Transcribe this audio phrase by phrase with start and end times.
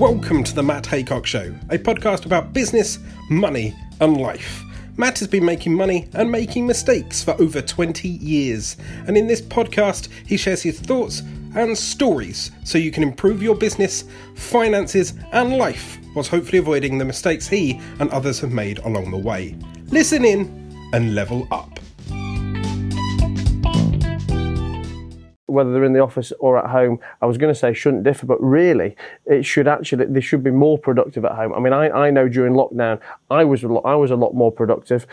[0.00, 4.64] Welcome to the Matt Haycox Show, a podcast about business, money, and life.
[4.96, 9.42] Matt has been making money and making mistakes for over 20 years, and in this
[9.42, 11.20] podcast, he shares his thoughts
[11.54, 14.04] and stories so you can improve your business,
[14.36, 19.18] finances, and life whilst hopefully avoiding the mistakes he and others have made along the
[19.18, 19.54] way.
[19.88, 21.78] Listen in and level up.
[25.50, 28.26] Whether they're in the office or at home, I was going to say shouldn't differ,
[28.26, 28.96] but really
[29.26, 31.54] it should actually they should be more productive at home.
[31.54, 35.06] I mean, I, I know during lockdown I was I was a lot more productive.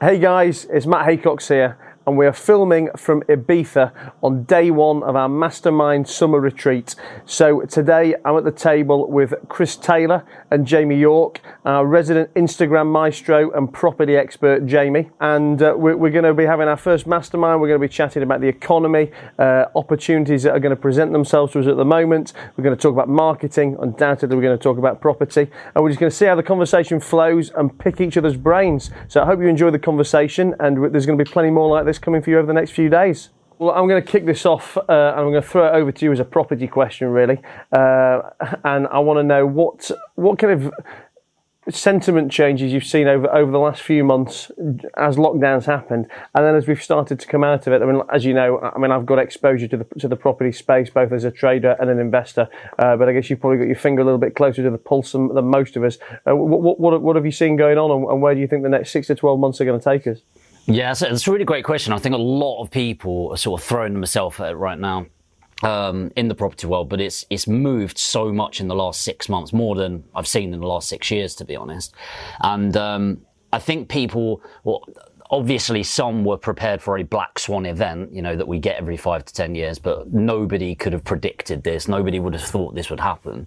[0.00, 3.92] Hey guys, it's Matt Haycox here and we are filming from Ibiza
[4.22, 6.94] on day one of our Mastermind Summer Retreat.
[7.26, 12.90] So today I'm at the table with Chris Taylor and Jamie York, our resident Instagram
[12.90, 15.10] maestro and property expert, Jamie.
[15.20, 17.60] And uh, we're, we're, going to be having our first Mastermind.
[17.60, 21.12] We're going to be chatting about the economy, uh, opportunities that are going to present
[21.12, 22.32] themselves to us at the moment.
[22.56, 23.76] We're going to talk about marketing.
[23.80, 25.50] Undoubtedly, we're going to talk about property.
[25.74, 28.90] And we're just going to see how the conversation flows and pick each other's brains.
[29.08, 31.86] So I hope you enjoy the conversation and there's going to be plenty more like
[31.86, 33.30] this coming for you over the next few days?
[33.58, 35.92] Well, I'm going to kick this off uh, and I'm going to throw it over
[35.92, 37.40] to you as a property question, really.
[37.70, 38.22] Uh,
[38.64, 40.72] and I want to know what what kind of
[41.70, 44.50] sentiment changes you've seen over, over the last few months
[44.96, 47.80] as lockdowns happened, and then as we've started to come out of it.
[47.80, 50.50] I mean, as you know, I mean, I've got exposure to the to the property
[50.50, 52.48] space both as a trader and an investor,
[52.80, 54.78] uh, but I guess you've probably got your finger a little bit closer to the
[54.78, 55.98] pulse than, most of us.
[56.26, 58.68] Uh, what, what, what have you seen going on, and where do you think the
[58.68, 60.22] next six to twelve months are going to take us?
[60.66, 61.92] Yeah, so it's a really great question.
[61.92, 65.06] I think a lot of people are sort of throwing themselves at it right now.
[65.64, 69.28] Um, in the property world, but it's it's moved so much in the last six
[69.28, 71.94] months, more than I've seen in the last six years, to be honest.
[72.40, 73.20] And um,
[73.52, 74.82] I think people, well,
[75.32, 78.98] obviously some were prepared for a black swan event, you know, that we get every
[78.98, 81.88] five to ten years, but nobody could have predicted this.
[81.88, 83.46] Nobody would have thought this would happen,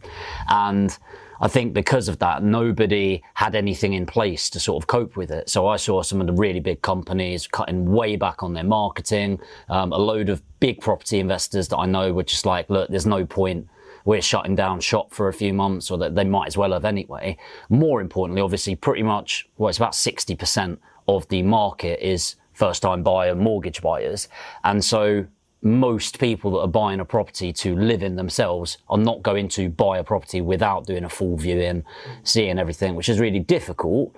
[0.50, 0.98] and
[1.40, 5.32] I think because of that, nobody had anything in place to sort of cope with
[5.32, 5.50] it.
[5.50, 9.40] So I saw some of the really big companies cutting way back on their marketing.
[9.70, 13.06] Um, a load of big property investors that I know were just like, look, there's
[13.06, 13.68] no point.
[14.06, 16.86] We're shutting down shop for a few months, or that they might as well have
[16.86, 17.38] anyway.
[17.70, 23.04] More importantly, obviously, pretty much, well, it's about 60% of the market is first time
[23.04, 24.28] buyer mortgage buyers.
[24.64, 25.26] And so
[25.62, 29.68] most people that are buying a property to live in themselves are not going to
[29.70, 31.84] buy a property without doing a full viewing,
[32.24, 34.16] seeing everything, which is really difficult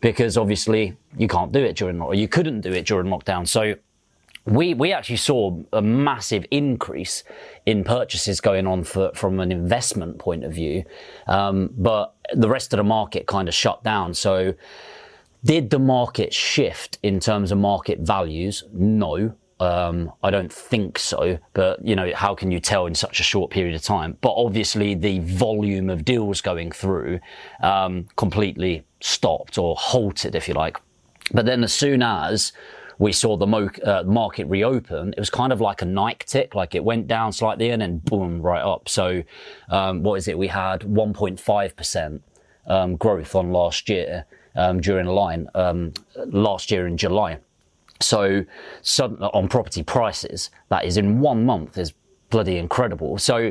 [0.00, 3.46] because obviously you can't do it during or you couldn't do it during lockdown.
[3.46, 3.74] So
[4.46, 7.22] we we actually saw a massive increase
[7.66, 10.84] in purchases going on for, from an investment point of view,
[11.26, 14.14] um, but the rest of the market kind of shut down.
[14.14, 14.54] So.
[15.44, 18.64] Did the market shift in terms of market values?
[18.72, 19.34] No.
[19.60, 23.24] Um, I don't think so, but you know, how can you tell in such a
[23.24, 24.16] short period of time?
[24.20, 27.18] But obviously, the volume of deals going through
[27.60, 30.78] um, completely stopped or halted, if you like.
[31.32, 32.52] But then, as soon as
[32.98, 36.54] we saw the mo- uh, market reopen, it was kind of like a Nike tick,
[36.54, 38.88] like it went down slightly and then boom, right up.
[38.88, 39.24] So,
[39.70, 40.38] um, what is it?
[40.38, 42.20] We had 1.5%
[42.66, 44.24] um, growth on last year
[44.58, 45.94] um, during a line um,
[46.26, 47.38] last year in July.
[48.00, 48.44] So,
[49.00, 51.94] on property prices, that is in one month is
[52.30, 53.18] bloody incredible.
[53.18, 53.50] So,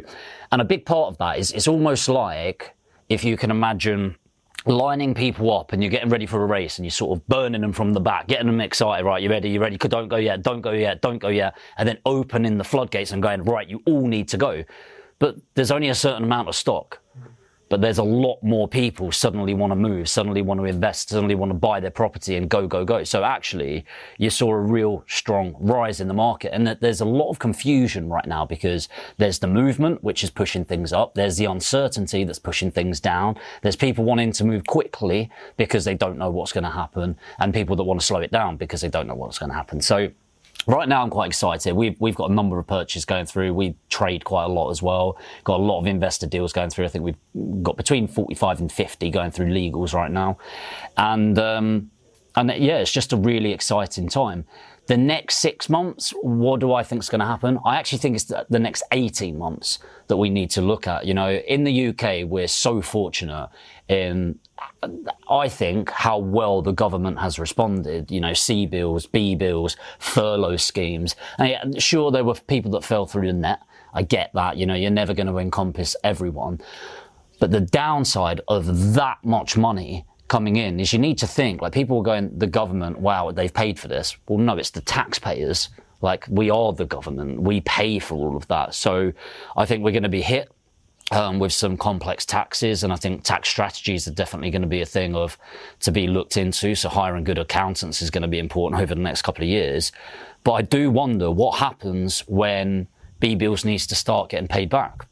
[0.52, 2.76] and a big part of that is it's almost like
[3.10, 4.16] if you can imagine
[4.66, 7.62] lining people up and you're getting ready for a race and you're sort of burning
[7.62, 9.22] them from the back, getting them excited, right?
[9.22, 9.50] You ready?
[9.50, 9.78] You ready?
[9.78, 10.44] Don't go yet.
[10.44, 11.02] Don't go yet.
[11.02, 11.58] Don't go yet.
[11.78, 14.64] And then opening the floodgates and going, right, you all need to go.
[15.20, 17.00] But there's only a certain amount of stock
[17.70, 21.36] but there's a lot more people suddenly want to move, suddenly want to invest, suddenly
[21.36, 23.04] want to buy their property and go, go, go.
[23.04, 23.86] So actually,
[24.18, 26.54] you saw a real strong rise in the market.
[26.54, 30.30] And that there's a lot of confusion right now because there's the movement, which is
[30.30, 31.14] pushing things up.
[31.16, 33.38] There's the uncertainty that's pushing things down.
[33.62, 37.54] There's people wanting to move quickly because they don't know what's going to happen and
[37.54, 39.82] people that want to slow it down because they don't know what's going to happen.
[39.82, 40.10] So
[40.68, 41.74] Right now, I'm quite excited.
[41.74, 43.54] We've, we've got a number of purchases going through.
[43.54, 45.18] We trade quite a lot as well.
[45.46, 46.86] Got a lot of investor deals going through.
[46.86, 50.38] I think we've got between 45 and 50 going through legals right now.
[50.98, 51.92] And, um,
[52.36, 54.46] and yeah, it's just a really exciting time.
[54.88, 57.60] The next six months, what do I think is going to happen?
[57.66, 61.06] I actually think it's the next 18 months that we need to look at.
[61.06, 63.50] You know, in the UK, we're so fortunate
[63.88, 64.40] in
[65.30, 71.16] I think how well the government has responded, you know, CBILS, B bills, furlough schemes.
[71.38, 73.60] And sure, there were people that fell through the net.
[73.94, 76.62] I get that, you know, you're never going to encompass everyone.
[77.40, 81.72] But the downside of that much money coming in is you need to think like
[81.72, 84.18] people are going, the government, wow, they've paid for this.
[84.28, 85.70] Well, no, it's the taxpayers
[86.02, 88.76] Like we are the government, we pay for all of that.
[88.76, 89.14] So
[89.56, 90.52] I think we're going to be hit
[91.12, 94.82] um, with some complex taxes, and I think tax strategies are definitely going to be
[94.82, 95.38] a thing of
[95.82, 96.76] to be looked into.
[96.76, 99.92] So hiring good accountants is going to be important over the next couple of years.
[100.44, 102.88] But I do wonder what happens when
[103.22, 105.08] BBLS needs to start getting paid back.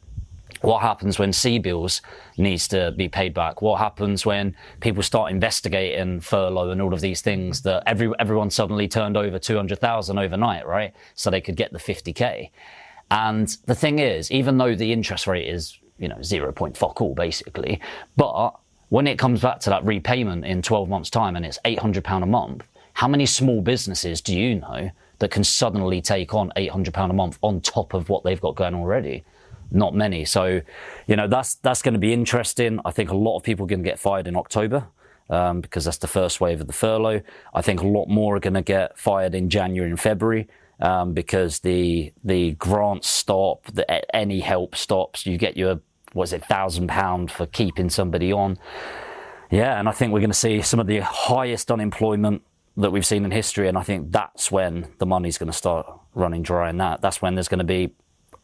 [0.62, 2.00] What happens when CBILS
[2.38, 3.60] needs to be paid back?
[3.60, 8.50] What happens when people start investigating furlough and all of these things that every, everyone
[8.50, 10.94] suddenly turned over 200,000 overnight, right?
[11.14, 12.50] So they could get the 50K.
[13.10, 17.00] And the thing is, even though the interest rate is, you know, zero point fuck
[17.00, 17.80] all basically,
[18.16, 18.54] but
[18.88, 22.22] when it comes back to that repayment in 12 months time and it's 800 pound
[22.22, 26.94] a month, how many small businesses do you know that can suddenly take on 800
[26.94, 29.24] pound a month on top of what they've got going already?
[29.72, 30.24] Not many.
[30.24, 30.60] So,
[31.08, 32.80] you know, that's, that's going to be interesting.
[32.84, 34.86] I think a lot of people are going to get fired in October.
[35.28, 37.20] Um, because that's the first wave of the furlough.
[37.52, 40.46] I think a lot more are going to get fired in January and February
[40.80, 45.26] um, because the the grants stop, the, any help stops.
[45.26, 45.80] You get your
[46.14, 48.58] was it thousand pound for keeping somebody on.
[49.50, 52.42] Yeah, and I think we're going to see some of the highest unemployment
[52.76, 55.86] that we've seen in history, and I think that's when the money's going to start
[56.14, 56.68] running dry.
[56.68, 57.94] And that that's when there's going to be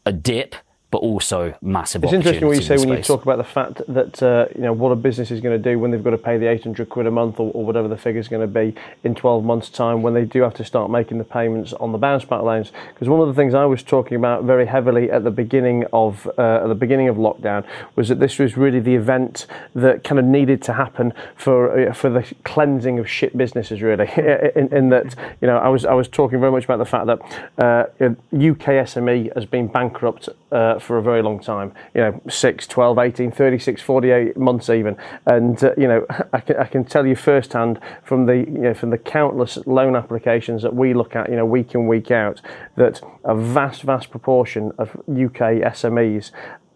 [0.05, 0.55] a dip
[0.93, 2.03] but also massive.
[2.03, 4.73] It's interesting what you say when you talk about the fact that uh, you know
[4.73, 7.07] what a business is going to do when they've got to pay the 800 quid
[7.07, 10.03] a month or, or whatever the figure is going to be in 12 months' time
[10.03, 12.71] when they do have to start making the payments on the bounce back loans.
[12.93, 16.29] Because one of the things I was talking about very heavily at the beginning of
[16.37, 17.65] uh, at the beginning of lockdown
[17.95, 21.93] was that this was really the event that kind of needed to happen for uh,
[21.93, 23.81] for the cleansing of shit businesses.
[23.81, 24.11] Really,
[24.55, 27.07] in, in that you know I was I was talking very much about the fact
[27.07, 27.19] that
[27.57, 30.29] uh, UK SME has been bankrupt.
[30.53, 34.95] Uh, for a very long time, you know, 6, 12, 18, 36, 48 months even.
[35.25, 38.75] And, uh, you know, I can, I can tell you firsthand from the, you know,
[38.75, 42.39] from the countless loan applications that we look at, you know, week in, week out,
[42.75, 46.29] that a vast, vast proportion of UK SMEs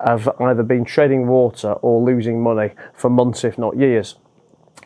[0.04, 4.16] have either been treading water or losing money for months, if not years.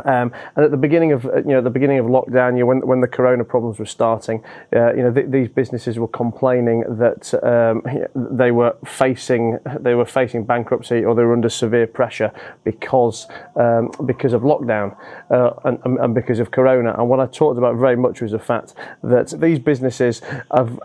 [0.06, 2.88] Um, and at the beginning of you know the beginning of lockdown, you know, when
[2.88, 4.44] when the corona problems were starting,
[4.76, 7.84] uh, you know th- these businesses were complaining that um,
[8.16, 12.32] they were facing they were facing bankruptcy or they were under severe pressure
[12.64, 14.96] because um, because of lockdown
[15.30, 16.94] uh, and, and because of corona.
[16.98, 20.22] And what I talked about very much was the fact that these businesses
[20.56, 20.80] have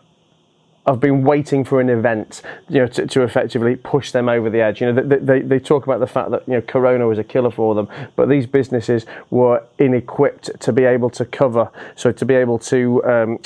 [0.87, 4.61] I've been waiting for an event, you know, to, to effectively push them over the
[4.61, 4.81] edge.
[4.81, 7.25] You know, they, they, they talk about the fact that you know Corona was a
[7.25, 12.25] killer for them, but these businesses were inequipped to be able to cover, so to
[12.25, 13.39] be able to um,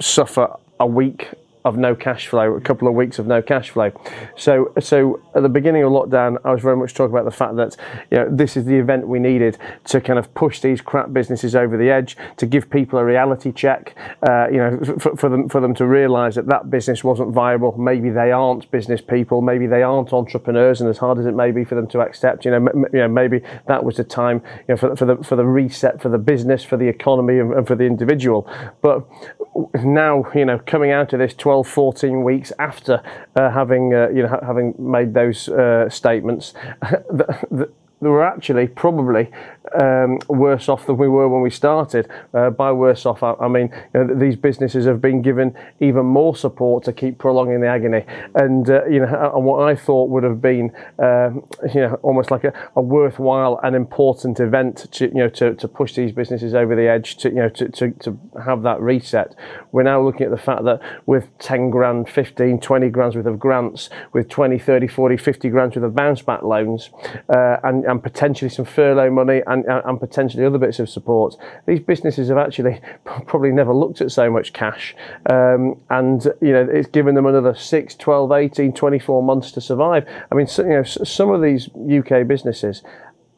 [0.00, 1.28] suffer a week
[1.64, 3.92] of no cash flow, a couple of weeks of no cash flow.
[4.36, 7.56] So, so at the beginning of lockdown, I was very much talking about the fact
[7.56, 7.76] that
[8.10, 11.54] you know this is the event we needed to kind of push these crap businesses
[11.54, 13.96] over the edge, to give people a reality check,
[14.28, 17.76] uh, you know, for, for them for them to realise that that business wasn't viable.
[17.78, 21.50] Maybe they aren't business people, maybe they aren't entrepreneurs, and as hard as it may
[21.50, 24.42] be for them to accept, you know, m- you know, maybe that was the time,
[24.68, 27.52] you know, for, for the for the reset for the business, for the economy, and,
[27.54, 28.48] and for the individual.
[28.80, 29.06] But
[29.84, 33.02] now, you know, coming out of this 12, 14 weeks after
[33.36, 37.70] uh, having, uh, you know, ha- having made those uh, statements, that, the,
[38.00, 39.30] they were actually probably
[39.80, 42.08] um, worse off than we were when we started.
[42.34, 46.06] Uh, by worse off, I, I mean you know, these businesses have been given even
[46.06, 48.04] more support to keep prolonging the agony.
[48.34, 52.30] And uh, you know, and what I thought would have been, um, you know, almost
[52.30, 56.54] like a, a, worthwhile and important event to you know to, to push these businesses
[56.54, 59.34] over the edge to you know to, to, to have that reset.
[59.70, 63.38] We're now looking at the fact that with 10 grand, 15, 20 grand worth of
[63.38, 66.90] grants, with 20, 30, 40, 50 grand worth of bounce back loans,
[67.28, 71.80] uh, and and potentially some furlough money and, and potentially other bits of support, these
[71.80, 74.94] businesses have actually probably never looked at so much cash.
[75.28, 80.06] Um, and, you know, it's given them another 6, 12, 18, 24 months to survive.
[80.30, 82.82] I mean, so, you know, some of these UK businesses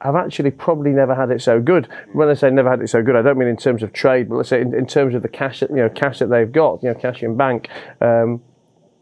[0.00, 1.88] have actually probably never had it so good.
[2.12, 4.28] When I say never had it so good, I don't mean in terms of trade,
[4.28, 6.50] but let's say in, in terms of the cash, that, you know, cash that they've
[6.50, 7.68] got, you know, cash in bank.
[8.00, 8.42] Um,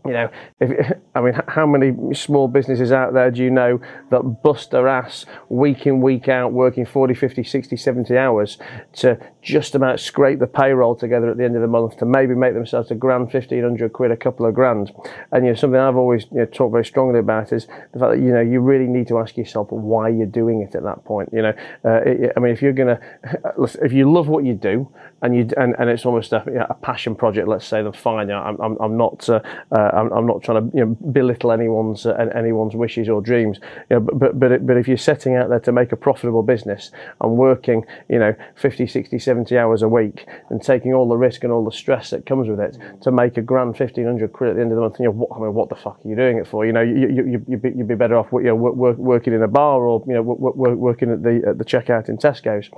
[0.05, 0.31] you know,
[0.61, 3.81] if, I mean, how many small businesses out there do you know
[4.11, 8.59] that bust their ass week in, week out, working 40, 50, 60, 70 hours
[8.95, 12.35] to just about scrape the payroll together at the end of the month to maybe
[12.35, 14.93] make themselves a grand, 1500 quid, a couple of grand?
[15.31, 18.13] And, you know, something I've always you know, talked very strongly about is the fact
[18.13, 21.05] that, you know, you really need to ask yourself why you're doing it at that
[21.05, 21.29] point.
[21.33, 21.55] You know,
[21.85, 24.91] uh, it, I mean, if you're going to, if you love what you do,
[25.23, 27.49] and you and, and it's almost a, a passion project.
[27.49, 28.31] Let's say, then fine.
[28.31, 32.05] I'm, I'm, I'm not uh, uh, I'm, I'm, not trying to you know, belittle anyone's
[32.07, 33.59] uh, anyone's wishes or dreams.
[33.89, 36.91] You know, but but but, if you're setting out there to make a profitable business
[37.21, 41.45] and working you know 50, 60, 70 hours a week and taking all the risk
[41.45, 44.57] and all the stress that comes with it to make a grand 1500 quid at
[44.57, 46.39] the end of the month, you what, I mean, what the fuck are you doing
[46.39, 46.67] it for?
[46.67, 49.33] You know, you, you, you, you'd, be, you'd be better off you know, work, working
[49.33, 52.71] in a bar or you know, work, working at the at the checkout in Tesco's.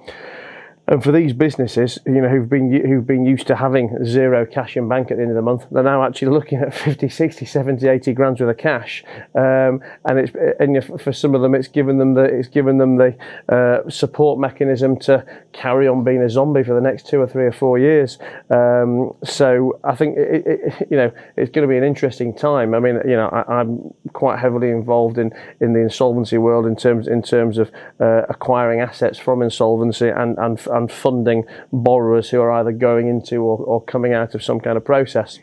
[0.87, 4.77] And for these businesses, you know, who've been who've been used to having zero cash
[4.77, 7.47] in bank at the end of the month, they're now actually looking at 50, 60,
[7.47, 9.03] 70, 80 grand worth of cash.
[9.35, 12.97] Um, and it's and for some of them, it's given them the it's given them
[12.97, 13.17] the
[13.49, 17.45] uh, support mechanism to carry on being a zombie for the next two or three
[17.45, 18.19] or four years.
[18.51, 22.75] Um, so I think it, it, you know it's going to be an interesting time.
[22.75, 26.77] I mean, you know, I, am quite heavily involved in, in the insolvency world in
[26.77, 32.41] terms in terms of uh, acquiring assets from insolvency and and and funding borrowers who
[32.41, 35.39] are either going into or, or coming out of some kind of process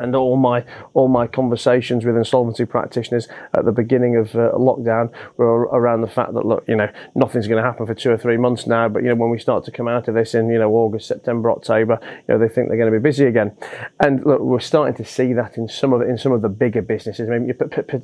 [0.00, 0.64] and all my
[0.94, 6.08] all my conversations with insolvency practitioners at the beginning of uh, lockdown were around the
[6.08, 8.88] fact that look, you know, nothing's going to happen for two or three months now,
[8.88, 11.08] but you know, when we start to come out of this in you know August,
[11.08, 13.56] September, October, you know, they think they're going to be busy again,
[14.00, 16.48] and look, we're starting to see that in some of the, in some of the
[16.48, 17.52] bigger businesses, I mean,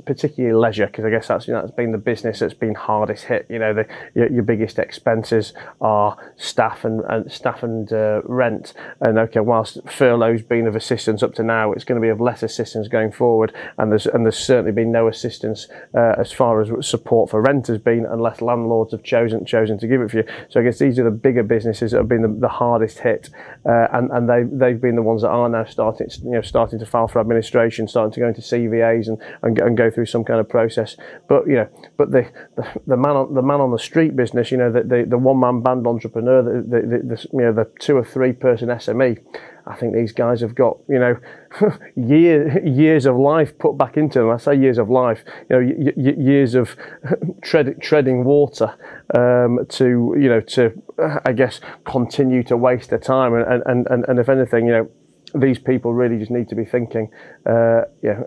[0.04, 3.24] particularly leisure, because I guess that's you know, that's been the business that's been hardest
[3.24, 3.46] hit.
[3.48, 8.74] You know, the your, your biggest expenses are staff and, and staff and uh, rent,
[9.00, 12.20] and okay, whilst furlough's been of assistance up to now, it's going to be of
[12.20, 16.60] less assistance going forward, and there's and there's certainly been no assistance uh, as far
[16.60, 20.18] as support for rent has been, unless landlords have chosen chosen to give it for
[20.18, 20.24] you.
[20.50, 23.30] So I guess these are the bigger businesses that have been the, the hardest hit,
[23.64, 26.78] uh, and and they they've been the ones that are now starting you know starting
[26.78, 30.24] to file for administration, starting to go into CVAs and and, and go through some
[30.24, 30.96] kind of process.
[31.28, 34.50] But you know, but the the, the man on the man on the street business,
[34.50, 37.70] you know, the the, the one man band entrepreneur, the, the, the, you know the
[37.80, 39.18] two or three person SME
[39.66, 41.16] I think these guys have got, you know,
[41.96, 44.30] year, years of life put back into them.
[44.30, 46.76] I say years of life, you know, y- y- years of
[47.42, 48.74] tread, treading water
[49.14, 50.82] um, to, you know, to,
[51.24, 53.34] I guess, continue to waste their time.
[53.34, 54.90] And, and, and, and if anything, you know,
[55.34, 57.10] these people really just need to be thinking,
[57.44, 58.22] uh, yeah,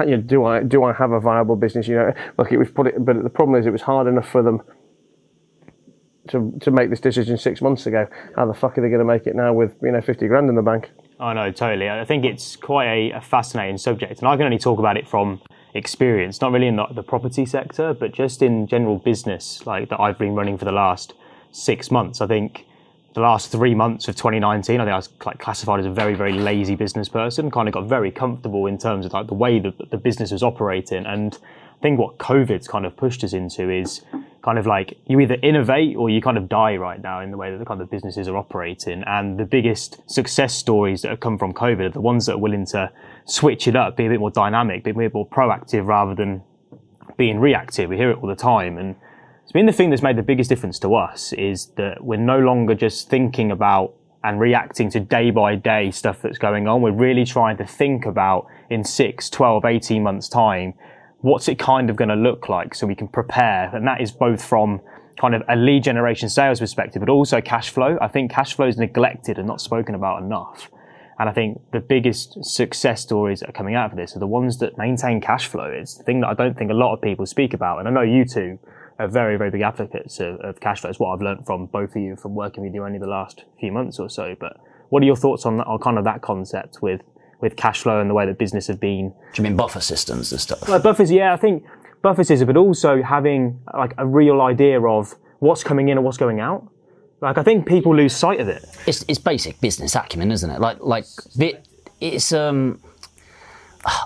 [0.00, 1.88] you know, do I do I have a viable business?
[1.88, 4.28] You know, look, it was put it, but the problem is it was hard enough
[4.28, 4.62] for them
[6.28, 8.06] to, to make this decision six months ago.
[8.36, 10.48] How the fuck are they going to make it now with you know fifty grand
[10.48, 10.90] in the bank?
[11.20, 11.88] I know totally.
[11.88, 15.06] I think it's quite a, a, fascinating subject, and I can only talk about it
[15.06, 15.40] from
[15.74, 20.00] experience, not really in the, the, property sector, but just in general business, like that
[20.00, 21.14] I've been running for the last
[21.52, 22.20] six months.
[22.20, 22.66] I think
[23.14, 26.14] the last three months of 2019, I think I was like classified as a very,
[26.14, 27.50] very lazy business person.
[27.50, 30.42] Kind of got very comfortable in terms of like the way that the business was
[30.42, 31.38] operating, and
[31.78, 34.02] I think what COVID's kind of pushed us into is
[34.44, 37.36] kind of like you either innovate or you kind of die right now in the
[37.36, 39.02] way that the kind of businesses are operating.
[39.06, 42.38] And the biggest success stories that have come from COVID are the ones that are
[42.38, 42.92] willing to
[43.24, 46.42] switch it up, be a bit more dynamic, be a bit more proactive rather than
[47.16, 47.88] being reactive.
[47.88, 48.76] We hear it all the time.
[48.76, 48.96] And
[49.44, 52.38] it's been the thing that's made the biggest difference to us is that we're no
[52.38, 56.82] longer just thinking about and reacting to day by day stuff that's going on.
[56.82, 60.74] We're really trying to think about in six, 12, 18 months time,
[61.24, 63.74] what's it kind of going to look like so we can prepare.
[63.74, 64.82] And that is both from
[65.18, 67.96] kind of a lead generation sales perspective, but also cash flow.
[67.98, 70.70] I think cash flow is neglected and not spoken about enough.
[71.18, 74.26] And I think the biggest success stories that are coming out of this are the
[74.26, 75.64] ones that maintain cash flow.
[75.64, 77.78] It's the thing that I don't think a lot of people speak about.
[77.78, 78.58] And I know you two
[78.98, 80.90] are very, very big advocates of, of cash flow.
[80.90, 83.44] It's what I've learned from both of you from working with you only the last
[83.58, 84.36] few months or so.
[84.38, 84.58] But
[84.90, 87.00] what are your thoughts on, on kind of that concept with
[87.44, 89.10] with cash flow and the way that business have been.
[89.10, 90.68] Do you mean buffer systems and stuff?
[90.68, 91.64] Like buffers, yeah, I think
[92.02, 96.18] buffer systems, but also having like a real idea of what's coming in and what's
[96.18, 96.68] going out.
[97.20, 98.64] Like I think people lose sight of it.
[98.86, 100.60] It's, it's basic business acumen, isn't it?
[100.60, 101.04] Like like
[102.00, 102.80] it's um.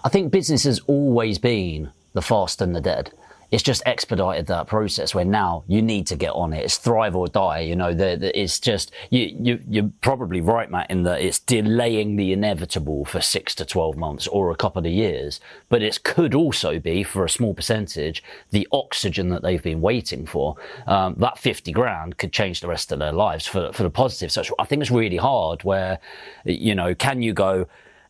[0.04, 3.12] I think business has always been the fast and the dead
[3.50, 6.64] it's just expedited that process where now you need to get on it.
[6.64, 7.60] It's thrive or die.
[7.60, 11.38] You know, the, the, it's just, you, you, you're probably right, Matt, in that it's
[11.38, 15.40] delaying the inevitable for six to 12 months or a couple of years.
[15.70, 20.26] But it could also be, for a small percentage, the oxygen that they've been waiting
[20.26, 20.56] for.
[20.86, 24.30] Um, that 50 grand could change the rest of their lives for, for the positive.
[24.30, 26.00] So I think it's really hard where,
[26.44, 27.66] you know, can you go,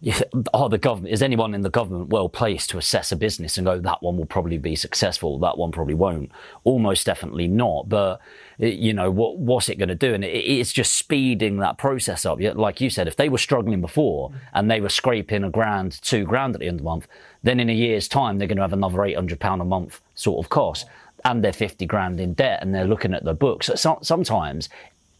[0.06, 0.14] are
[0.54, 3.66] oh, the government is anyone in the government well placed to assess a business and
[3.66, 6.30] go that one will probably be successful that one probably won't
[6.64, 8.20] almost definitely not but
[8.58, 10.14] you know what what's it going to do?
[10.14, 12.38] And it, it's just speeding that process up.
[12.40, 16.24] Like you said if they were struggling before and they were scraping a grand two
[16.24, 17.08] grand at the end of the month
[17.42, 20.44] then in a year's time they're going to have another 800 pound a month sort
[20.44, 20.86] of cost
[21.24, 23.70] and they're 50 grand in debt and they're looking at the books.
[23.74, 24.68] So sometimes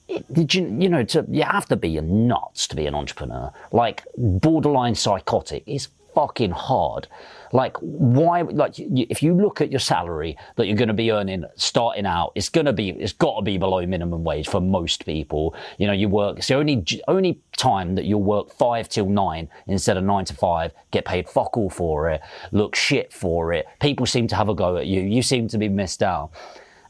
[0.09, 3.53] you you know to you have to be a nuts to be an entrepreneur.
[3.73, 5.65] Like borderline psychotic.
[5.67, 5.89] Is
[6.19, 7.07] fucking hard.
[7.53, 11.45] Like why like if you look at your salary that you're going to be earning
[11.55, 15.07] starting out it's going to be it's got to be below minimum wage for most
[15.07, 15.55] people.
[15.79, 19.49] You know you work it's the only only time that you'll work 5 till 9
[19.69, 23.67] instead of 9 to 5 get paid fuck all for it look shit for it.
[23.81, 25.01] People seem to have a go at you.
[25.01, 26.33] You seem to be missed out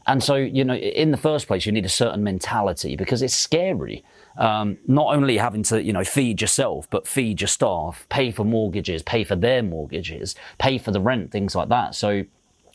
[0.09, 3.35] and so, you know, in the first place, you need a certain mentality because it's
[3.35, 4.03] scary.
[4.39, 8.43] Um, not only having to, you know, feed yourself, but feed your staff, pay for
[8.43, 11.93] mortgages, pay for their mortgages, pay for the rent, things like that.
[11.93, 12.23] So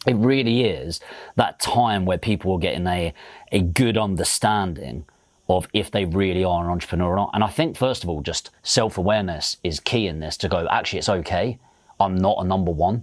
[0.07, 1.01] it really is
[1.35, 3.13] that time where people are getting a,
[3.51, 5.05] a good understanding
[5.49, 7.31] of if they really are an entrepreneur or not.
[7.35, 10.69] And I think, first of all, just self awareness is key in this to go,
[10.71, 11.59] actually, it's okay.
[11.99, 13.03] I'm not a number one.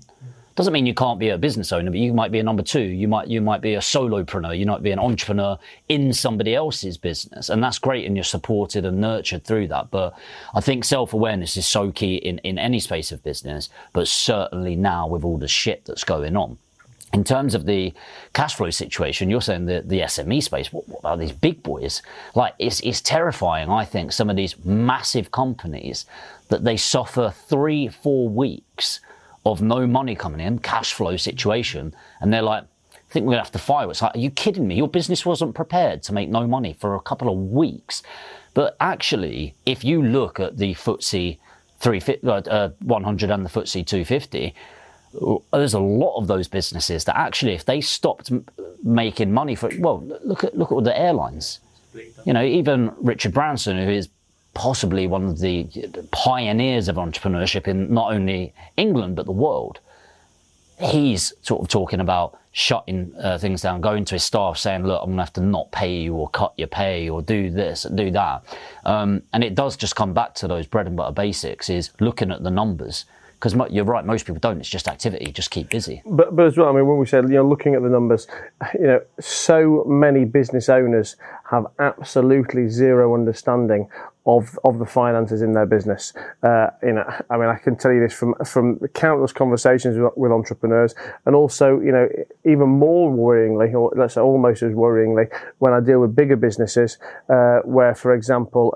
[0.56, 2.82] Doesn't mean you can't be a business owner, but you might be a number two.
[2.82, 4.58] You might you might be a solopreneur.
[4.58, 8.06] You might be an entrepreneur in somebody else's business, and that's great.
[8.06, 9.92] And you're supported and nurtured through that.
[9.92, 10.14] But
[10.54, 14.76] I think self awareness is so key in in any space of business, but certainly
[14.76, 16.58] now with all the shit that's going on.
[17.14, 17.94] In terms of the
[18.34, 22.02] cash flow situation, you're saying the, the SME space, what, what about these big boys?
[22.36, 26.06] Like, it's, it's terrifying, I think, some of these massive companies
[26.48, 29.02] that they suffer three, four weeks
[29.46, 33.44] of no money coming in, cash flow situation, and they're like, I think we're gonna
[33.44, 33.90] have to fire.
[33.90, 34.76] It's like, are you kidding me?
[34.76, 38.04] Your business wasn't prepared to make no money for a couple of weeks.
[38.54, 41.38] But actually, if you look at the FTSE
[41.80, 44.54] 350, uh, 100 and the FTSE 250,
[45.52, 48.32] there's a lot of those businesses that actually, if they stopped
[48.84, 51.60] making money for, well, look at look at the airlines.
[52.26, 54.08] You know, even Richard Branson, who is
[54.54, 55.68] possibly one of the
[56.12, 59.80] pioneers of entrepreneurship in not only England but the world.
[60.80, 65.02] He's sort of talking about shutting uh, things down, going to his staff saying, "Look,
[65.02, 67.86] I'm going to have to not pay you, or cut your pay, or do this,
[67.86, 68.44] and do that."
[68.84, 72.32] Um, and it does just come back to those bread and butter basics: is looking
[72.32, 73.06] at the numbers
[73.42, 74.60] because you're right, most people don't.
[74.60, 76.04] It's just activity, just keep busy.
[76.06, 78.28] But, but as well, I mean, when we said, you know, looking at the numbers,
[78.76, 81.16] you know, so many business owners
[81.50, 83.90] have absolutely zero understanding
[84.26, 86.14] of of the finances in their business.
[86.44, 90.12] Uh, you know, I mean, I can tell you this from from countless conversations with,
[90.16, 90.94] with, entrepreneurs,
[91.26, 92.08] and also, you know,
[92.46, 96.98] even more worryingly, or let's say almost as worryingly, when I deal with bigger businesses,
[97.30, 98.74] uh, where, for example,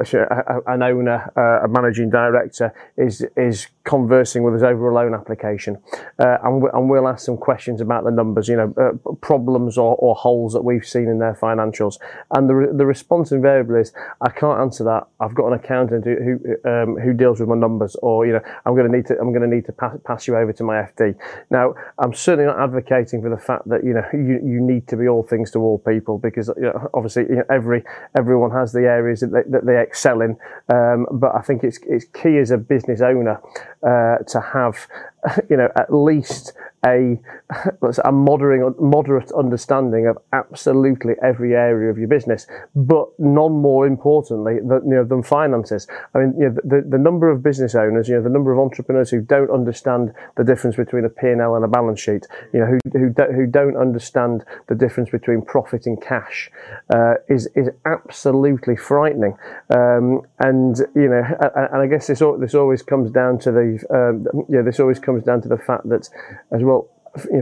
[0.68, 5.78] an owner, uh, a managing director, is is conversing with us over a loan application,
[6.18, 9.78] uh, and, we, and we'll ask some questions about the numbers, you know, uh, problems
[9.78, 12.00] or, or holes that we've seen in their financials,
[12.32, 15.08] and the the response invariably is, I can't answer that.
[15.20, 18.42] I've got an accountant who who, um, who deals with my numbers, or you know,
[18.66, 20.64] I'm going to need to I'm going to need to pass, pass you over to
[20.64, 21.16] my FD.
[21.52, 24.98] Now, I'm certainly not advocating for the fact that you know you, you need to
[24.98, 27.84] be all things to all people because you know, obviously you know, every
[28.18, 30.38] everyone has the areas that they, that they excel in.
[30.70, 33.42] Um, but I think it's it's key as a business owner
[33.84, 34.88] uh, to have
[35.50, 36.54] you know at least
[36.86, 37.20] a
[38.04, 44.56] a moderate moderate understanding of absolutely every area of your business, but none more importantly
[44.60, 45.88] than, you know, than finances.
[46.14, 48.60] I mean, you know, the, the number of business owners, you know, the number of
[48.60, 52.66] entrepreneurs who don't understand the difference between a P&L and a balance sheet, you know,
[52.66, 56.50] who who, do, who don't understand the difference between profit and cash,
[56.94, 59.38] uh, is is absolutely frightening.
[59.70, 61.24] Um, and you know,
[61.56, 65.42] and I guess this this always comes down to the um, this always comes down
[65.42, 66.10] to the fact that
[66.52, 66.90] as well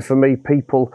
[0.01, 0.93] for me, people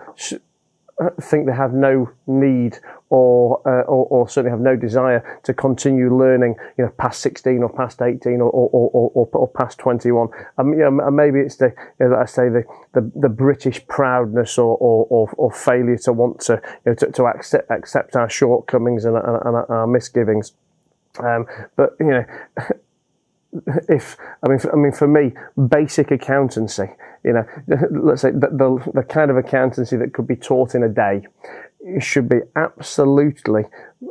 [1.01, 2.79] uh, think they have no need
[3.11, 7.63] or, uh, or, or certainly have no desire to continue learning, you know, past 16
[7.63, 10.29] or past 18 or, or, or, or past 21.
[10.59, 12.65] Um, you know, maybe it's the, you know, I say the,
[12.95, 17.13] the, the British proudness or, or, or, or, failure to want to, you know, to,
[17.13, 20.53] to accept, accept our shortcomings and, and, and our misgivings.
[21.21, 22.25] Um, but, you know,
[23.89, 25.33] if I mean, for, I mean, for me,
[25.69, 26.91] basic accountancy,
[27.25, 27.47] you know,
[27.91, 31.27] let's say the, the, the kind of accountancy that could be taught in a day
[32.01, 33.63] should be absolutely,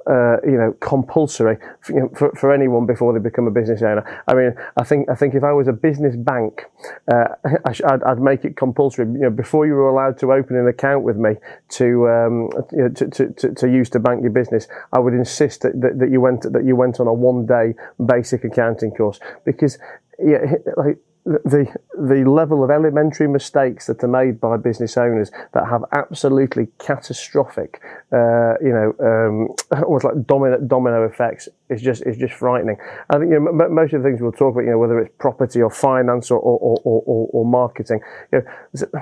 [0.10, 3.82] uh, you know, compulsory for, you know, for, for, anyone before they become a business
[3.82, 4.24] owner.
[4.28, 6.66] I mean, I think I think if I was a business bank,
[7.12, 7.26] uh,
[7.66, 9.06] I would make it compulsory.
[9.06, 11.36] You know, before you were allowed to open an account with me
[11.70, 15.14] to um, you know, to, to, to, to, use to bank your business, I would
[15.14, 18.92] insist that, that, that you went that you went on a one day basic accounting
[18.92, 19.78] course because
[20.20, 25.68] yeah, like the the level of elementary mistakes that are made by business owners that
[25.68, 27.82] have absolutely catastrophic,
[28.14, 32.78] uh, you know, um, almost like domino domino effects is just is just frightening.
[33.10, 35.00] I think you know, m- most of the things we'll talk about, you know, whether
[35.00, 38.00] it's property or finance or or, or, or, or marketing,
[38.32, 39.02] you know,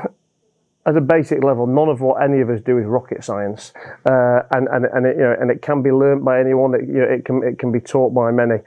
[0.88, 3.74] at a basic level, none of what any of us do is rocket science,
[4.10, 6.74] uh, and and and it, you know, and it can be learnt by anyone.
[6.76, 8.58] It, you know, it can it can be taught by many.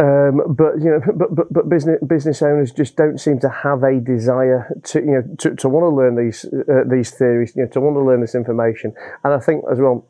[0.00, 3.82] Um, but you know, but, but but business business owners just don't seem to have
[3.82, 7.62] a desire to you know to, to want to learn these uh, these theories, you
[7.62, 8.94] know, to want to learn this information.
[9.24, 10.06] And I think as well,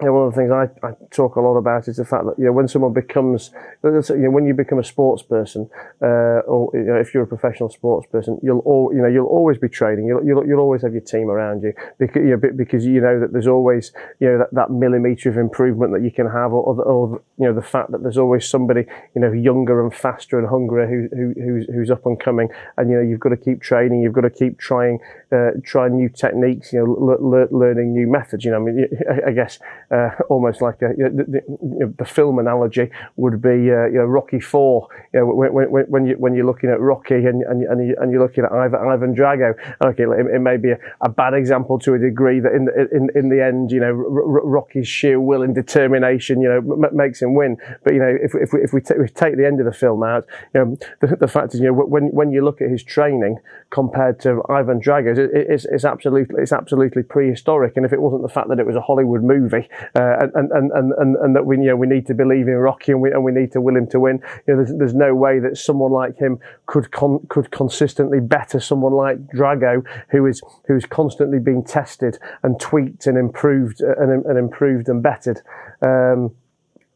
[0.00, 2.26] you know, one of the things I, I talk a lot about is the fact
[2.26, 3.50] that you know when someone becomes
[3.82, 5.70] you know when you become a sports person
[6.02, 9.26] uh, or you know if you're a professional sports person you'll all you know you'll
[9.26, 12.50] always be training you'll, you'll, you'll always have your team around you because you know
[12.54, 16.10] because you know that there's always you know that, that millimeter of improvement that you
[16.10, 19.32] can have or, or, or you know the fact that there's always somebody you know
[19.32, 23.02] younger and faster and hungrier who, who who's who's up and coming and you know
[23.02, 24.98] you've got to keep training you've got to keep trying
[25.32, 28.86] uh, trying new techniques you know learning new methods you know I mean
[29.26, 29.58] I guess
[29.90, 33.98] uh, almost like a, you know, the, the, the, film analogy would be uh, you
[33.98, 34.88] know Rocky Four.
[35.12, 37.96] You know when, when, when, you when you're looking at Rocky and and, and, you,
[38.00, 39.54] and you're looking at Ivan, Ivan Drago.
[39.84, 43.10] Okay, it, it may be a, a, bad example to a degree that in in
[43.14, 47.22] in the end, you know, R- Rocky's sheer will and determination, you know, m- makes
[47.22, 47.56] him win.
[47.84, 49.72] But you know, if if we if we, t- we take the end of the
[49.72, 52.70] film out, you know, the, the fact is, you know, when when you look at
[52.70, 53.38] his training
[53.70, 57.76] compared to Ivan Drago's, it, it's it's absolutely it's absolutely prehistoric.
[57.76, 59.68] And if it wasn't the fact that it was a Hollywood movie.
[59.94, 62.54] Uh, and, and, and, and, and that we, you know, we need to believe in
[62.54, 64.20] Rocky and we, and we need to will him to win.
[64.46, 68.60] You know, there's, there's no way that someone like him could con- could consistently better
[68.60, 74.24] someone like Drago, who is who's constantly being tested and tweaked and improved uh, and,
[74.24, 75.40] and improved and bettered.
[75.82, 76.34] Um,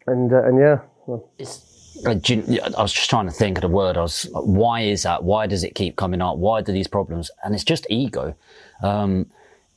[0.07, 0.81] and uh, and yeah.
[1.07, 1.31] Well.
[2.07, 2.12] I
[2.83, 3.99] was just trying to think of the word.
[3.99, 5.23] I was, why is that?
[5.23, 6.38] Why does it keep coming up?
[6.38, 7.31] Why do these problems?
[7.45, 8.35] And it's just ego.
[8.83, 9.27] Um,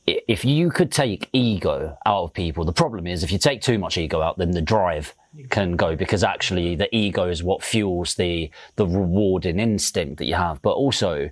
[0.06, 3.78] if you could take ego out of people, the problem is if you take too
[3.78, 5.14] much ego out, then the drive
[5.50, 10.34] can go because actually the ego is what fuels the the rewarding instinct that you
[10.34, 10.60] have.
[10.62, 11.30] But also,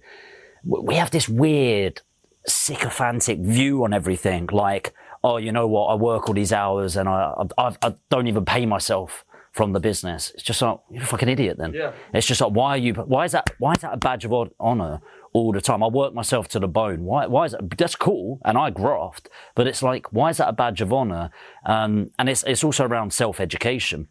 [0.65, 2.01] we have this weird
[2.47, 4.49] sycophantic view on everything.
[4.51, 5.87] Like, oh, you know what?
[5.87, 9.81] I work all these hours and I I, I don't even pay myself from the
[9.81, 10.33] business.
[10.35, 11.59] It's just like you're a fucking idiot.
[11.59, 11.93] Then yeah.
[12.13, 12.95] it's just like why are you?
[12.95, 13.51] Why is that?
[13.59, 15.01] Why is that a badge of honor?
[15.33, 15.83] all the time.
[15.83, 17.05] I work myself to the bone.
[17.05, 17.77] Why, why is that?
[17.77, 18.41] That's cool.
[18.45, 21.31] And I graft, but it's like, why is that a badge of honor?
[21.65, 24.09] Um, and it's, it's also around self education.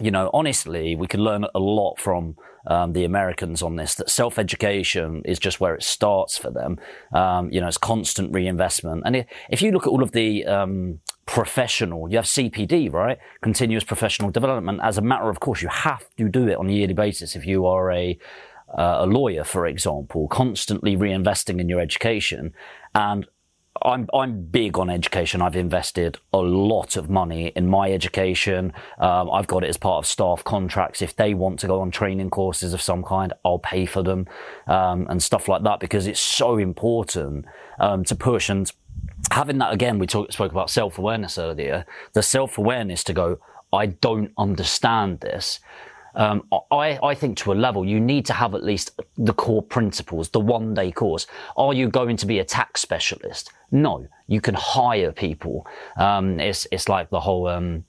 [0.00, 2.36] You know, honestly, we could learn a lot from
[2.68, 3.96] um, the Americans on this.
[3.96, 6.78] That self education is just where it starts for them.
[7.12, 9.02] Um, you know, it's constant reinvestment.
[9.04, 13.18] And if you look at all of the um, professional, you have CPD, right?
[13.42, 14.80] Continuous professional development.
[14.82, 17.44] As a matter of course, you have to do it on a yearly basis if
[17.44, 18.18] you are a
[18.76, 22.52] uh, a lawyer, for example, constantly reinvesting in your education.
[22.94, 23.26] And
[23.82, 25.42] I'm I'm big on education.
[25.42, 28.72] I've invested a lot of money in my education.
[28.98, 31.02] Um, I've got it as part of staff contracts.
[31.02, 34.26] If they want to go on training courses of some kind, I'll pay for them
[34.66, 37.46] um, and stuff like that because it's so important
[37.78, 38.48] um, to push.
[38.48, 38.70] And
[39.30, 41.86] having that again, we talk, spoke about self awareness earlier.
[42.12, 43.38] The self awareness to go,
[43.72, 45.60] I don't understand this.
[46.14, 49.62] Um, I, I think to a level, you need to have at least the core
[49.62, 51.26] principles, the one day course.
[51.56, 53.52] Are you going to be a tax specialist?
[53.70, 55.66] No, you can hire people.
[55.96, 57.84] Um, it's, it's like the whole, um,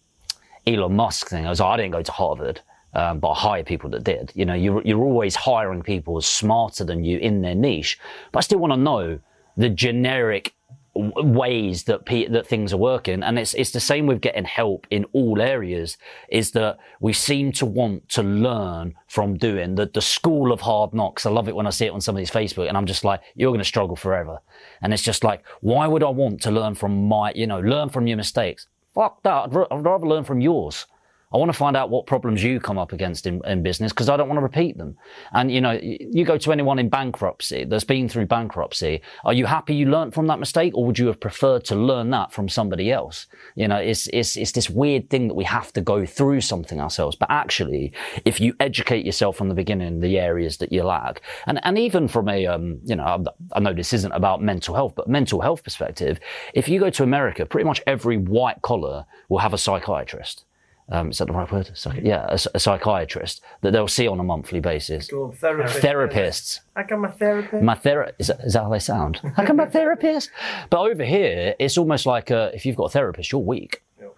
[0.68, 1.46] Elon Musk thing.
[1.46, 2.62] I was, like, I didn't go to Harvard.
[2.92, 4.32] Um, but I hire people that did.
[4.34, 8.00] You know, you're, you're always hiring people smarter than you in their niche.
[8.32, 9.20] But I still want to know
[9.58, 10.56] the generic
[11.00, 13.24] ways that pe- that things are working.
[13.24, 15.98] And it's it's the same with getting help in all areas
[16.30, 20.94] is that we seem to want to learn from doing the the school of hard
[20.94, 21.26] knocks.
[21.26, 23.52] I love it when i see it on somebody's facebook and i'm just like you're
[23.52, 24.40] going to struggle forever.
[24.82, 27.90] And it's just like why would i want to learn from my you know learn
[27.90, 28.68] from your mistakes?
[28.94, 29.44] Fuck that.
[29.46, 30.86] I'd, r- I'd rather learn from yours
[31.32, 34.10] I want to find out what problems you come up against in, in business because
[34.10, 34.98] I don't want to repeat them.
[35.32, 39.02] And you know, you go to anyone in bankruptcy that's been through bankruptcy.
[39.24, 42.10] Are you happy you learned from that mistake, or would you have preferred to learn
[42.10, 43.28] that from somebody else?
[43.54, 46.82] You know, it's it's it's this weird thing that we have to go through something
[46.82, 47.16] ourselves.
[47.16, 47.94] But actually,
[48.26, 52.08] if you educate yourself from the beginning, the areas that you lack, and and even
[52.08, 55.64] from a um, you know, I know this isn't about mental health, but mental health
[55.64, 56.20] perspective,
[56.56, 60.46] if you go to America, pretty much every white collar will have a psychiatrist
[60.92, 61.70] um, is that the right word?
[61.76, 65.08] Psych- yeah, a, a, psychiatrist that they'll see on a monthly basis.
[65.08, 65.32] Cool.
[65.34, 65.80] Therapist.
[65.80, 66.60] Therapists.
[66.76, 67.64] How come my therapist?
[67.64, 69.18] My ther- is, that, is that how they sound?
[69.36, 70.32] How come my therapist?
[70.70, 73.84] But over here, it's almost like a, if you've got a therapist, you're weak.
[74.00, 74.16] Yep.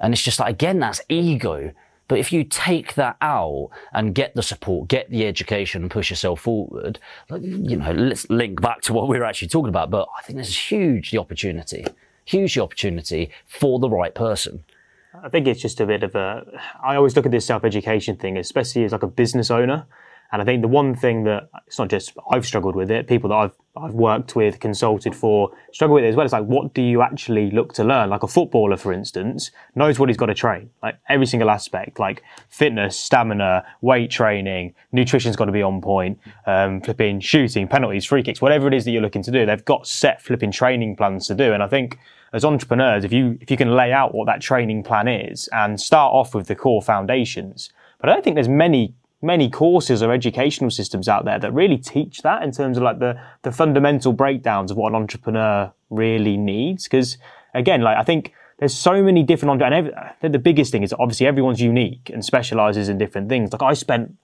[0.00, 1.72] And it's just like, again, that's ego.
[2.08, 6.10] But if you take that out and get the support, get the education and push
[6.10, 6.98] yourself forward,
[7.40, 9.90] you know, let's link back to what we were actually talking about.
[9.90, 11.86] But I think there's huge the opportunity,
[12.26, 14.62] huge the opportunity for the right person.
[15.22, 16.44] I think it's just a bit of a.
[16.82, 19.86] I always look at this self education thing, especially as like a business owner.
[20.32, 23.28] And I think the one thing that it's not just I've struggled with it, people
[23.28, 26.24] that I've I've worked with, consulted for, struggle with it as well.
[26.24, 28.10] It's like, what do you actually look to learn?
[28.10, 31.98] Like a footballer, for instance, knows what he's got to train, like every single aspect,
[31.98, 38.04] like fitness, stamina, weight training, nutrition's got to be on point, um, flipping shooting, penalties,
[38.04, 39.46] free kicks, whatever it is that you're looking to do.
[39.46, 41.52] They've got set flipping training plans to do.
[41.54, 41.98] And I think
[42.32, 45.80] as entrepreneurs, if you if you can lay out what that training plan is and
[45.80, 50.12] start off with the core foundations, but I don't think there's many many courses or
[50.12, 54.12] educational systems out there that really teach that in terms of like the, the fundamental
[54.12, 56.84] breakdowns of what an entrepreneur really needs.
[56.84, 57.18] Because
[57.54, 59.92] again, like I think there's so many different, and every,
[60.28, 63.52] the biggest thing is obviously everyone's unique and specializes in different things.
[63.52, 64.16] Like I spent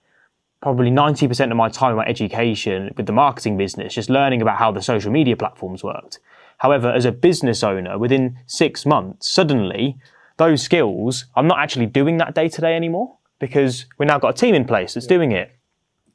[0.60, 4.58] probably 90% of my time in my education with the marketing business, just learning about
[4.58, 6.18] how the social media platforms worked.
[6.58, 9.96] However, as a business owner, within six months, suddenly
[10.36, 14.30] those skills, I'm not actually doing that day to day anymore because we've now got
[14.30, 15.52] a team in place that's doing it.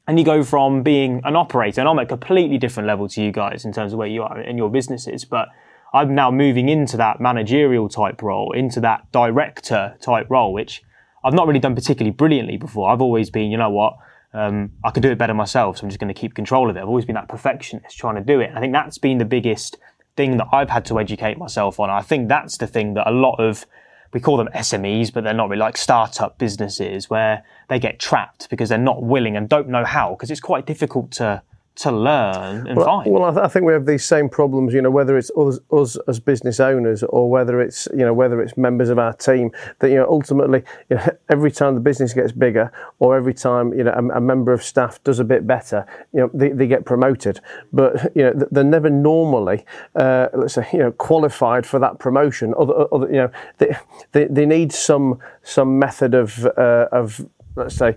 [0.06, 3.22] And you go from being an operator, and I'm at a completely different level to
[3.22, 5.48] you guys in terms of where you are in your businesses, but
[5.94, 10.82] I'm now moving into that managerial type role, into that director type role, which
[11.24, 12.90] I've not really done particularly brilliantly before.
[12.90, 13.96] I've always been, you know what,
[14.34, 16.76] um, I can do it better myself, so I'm just going to keep control of
[16.76, 16.80] it.
[16.80, 18.48] I've always been that perfectionist trying to do it.
[18.50, 19.78] And I think that's been the biggest
[20.16, 21.90] thing that I've had to educate myself on.
[21.90, 23.66] I think that's the thing that a lot of
[24.12, 28.48] we call them SMEs, but they're not really like startup businesses where they get trapped
[28.48, 31.42] because they're not willing and don't know how because it's quite difficult to
[31.76, 33.12] to learn and well, find.
[33.12, 35.58] Well, I, th- I, think we have these same problems, you know, whether it's us,
[35.72, 39.50] us, as business owners or whether it's, you know, whether it's members of our team.
[39.80, 43.74] That you know, ultimately, you know, every time the business gets bigger, or every time
[43.74, 46.68] you know a, a member of staff does a bit better, you know, they, they
[46.68, 47.40] get promoted.
[47.72, 49.64] But you know, they're never normally,
[49.96, 52.54] uh, let's say, you know, qualified for that promotion.
[52.56, 53.76] Other, other you know, they,
[54.12, 57.26] they, they need some some method of uh, of
[57.56, 57.94] let's say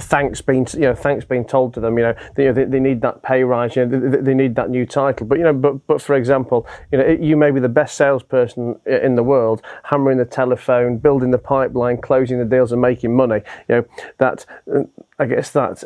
[0.00, 3.00] thanks being you know thanks being told to them you know they, they, they need
[3.00, 5.26] that pay rise you know they, they, need that new title.
[5.26, 8.78] But you know but but for example you know you may be the best salesperson
[8.86, 13.40] in the world hammering the telephone building the pipeline closing the deals and making money
[13.68, 13.86] you know
[14.18, 14.82] that uh,
[15.18, 15.84] I guess that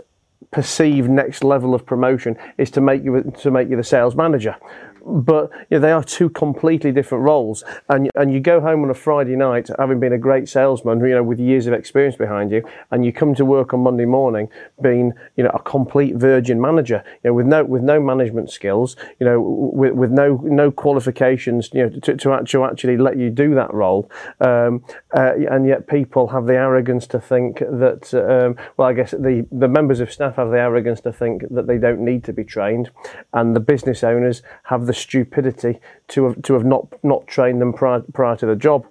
[0.50, 4.56] perceived next level of promotion is to make you to make you the sales manager
[5.04, 7.64] but know, they are two completely different roles.
[7.88, 11.14] And and you go home on a Friday night, having been a great salesman, you
[11.14, 14.48] know, with years of experience behind you, and you come to work on Monday morning
[14.82, 18.96] being, you know, a complete virgin manager, you know, with no with no management skills,
[19.18, 23.30] you know, with, with no no qualifications, you know, to, to, to actually let you
[23.30, 24.10] do that role.
[24.40, 24.84] Um,
[25.14, 29.46] uh, and yet people have the arrogance to think that, um, well, I guess the
[29.52, 32.44] the members of staff have the arrogance to think that they don't need to be
[32.44, 32.90] trained,
[33.32, 37.72] and the business owners have the stupidity to have to have not not trained them
[37.72, 38.84] prior, prior to the job.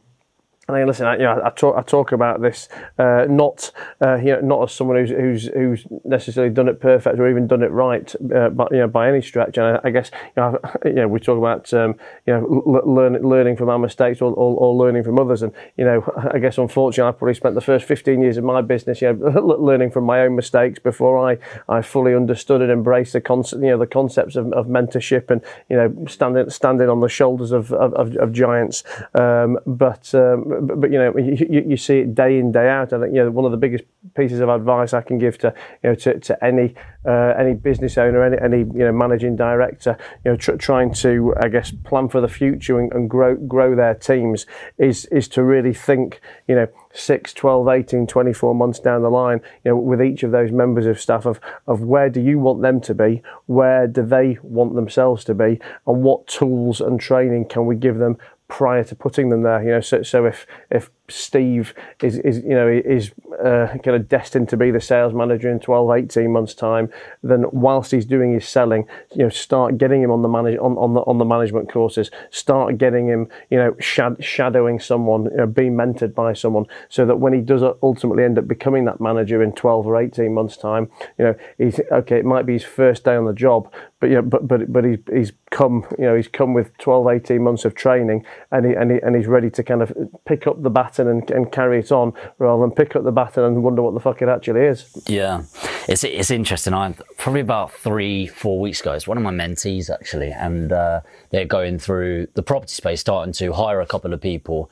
[0.70, 3.72] And I listen, I, you know, I talk, I talk about this uh, not,
[4.04, 7.48] uh, you know, not as someone who's, who's, who's necessarily done it perfect or even
[7.48, 9.58] done it right, uh, but you know, by any stretch.
[9.58, 11.96] And I, I guess, you know, you know, we talk about, um,
[12.28, 15.42] you know, learn, learning from our mistakes or, or, or, learning from others.
[15.42, 18.62] And you know, I guess unfortunately, I probably spent the first 15 years of my
[18.62, 23.14] business, you know, learning from my own mistakes before I, I fully understood and embraced
[23.14, 27.00] the concept, you know, the concepts of, of mentorship and you know, standing standing on
[27.00, 28.84] the shoulders of of, of giants.
[29.16, 32.94] Um, but um, but, but you know, you, you, see it day in day out.
[32.94, 33.84] I think you know one of the biggest
[34.16, 37.98] pieces of advice I can give to you know to, to any uh, any business
[37.98, 42.10] owner, any, any you know managing director, you know tr- trying to I guess plan
[42.10, 44.46] for the future and, and grow grow their teams
[44.78, 49.42] is is to really think you know 6, 12, 18, 24 months down the line,
[49.64, 52.62] you know, with each of those members of staff of, of where do you want
[52.62, 57.46] them to be, where do they want themselves to be, and what tools and training
[57.46, 58.18] can we give them
[58.50, 59.64] prior to putting them there.
[59.64, 63.12] You know, so so if if Steve is, is you know is
[63.44, 66.90] uh, kind of destined to be the sales manager in 12, 18 months time,
[67.24, 70.78] then whilst he's doing his selling, you know, start getting him on the manage on,
[70.78, 75.38] on the on the management courses, start getting him, you know, shad- shadowing someone, you
[75.38, 79.00] know, being mentored by someone, so that when he does ultimately end up becoming that
[79.00, 82.20] manager in 12 or 18 months time, you know, he's okay.
[82.20, 85.00] It might be his first day on the job, but yeah, but but but he's
[85.12, 88.92] he's come, you know, he's come with 12, 18 months of training, and he and
[88.92, 89.94] he and he's ready to kind of
[90.26, 93.44] pick up the baton and, and carry it on rather than pick up the baton
[93.44, 94.86] and wonder what the fuck it actually is.
[95.08, 95.44] Yeah,
[95.88, 96.74] it's it's interesting.
[96.74, 101.02] I probably about three four weeks ago, it's one of my mentees actually, and uh,
[101.30, 104.70] they're going through the property space, starting to hire a couple of people,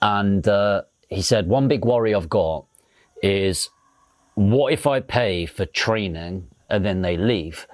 [0.00, 2.64] and uh, he said one big worry I've got
[3.22, 3.68] is
[4.34, 7.66] what if I pay for training and then they leave?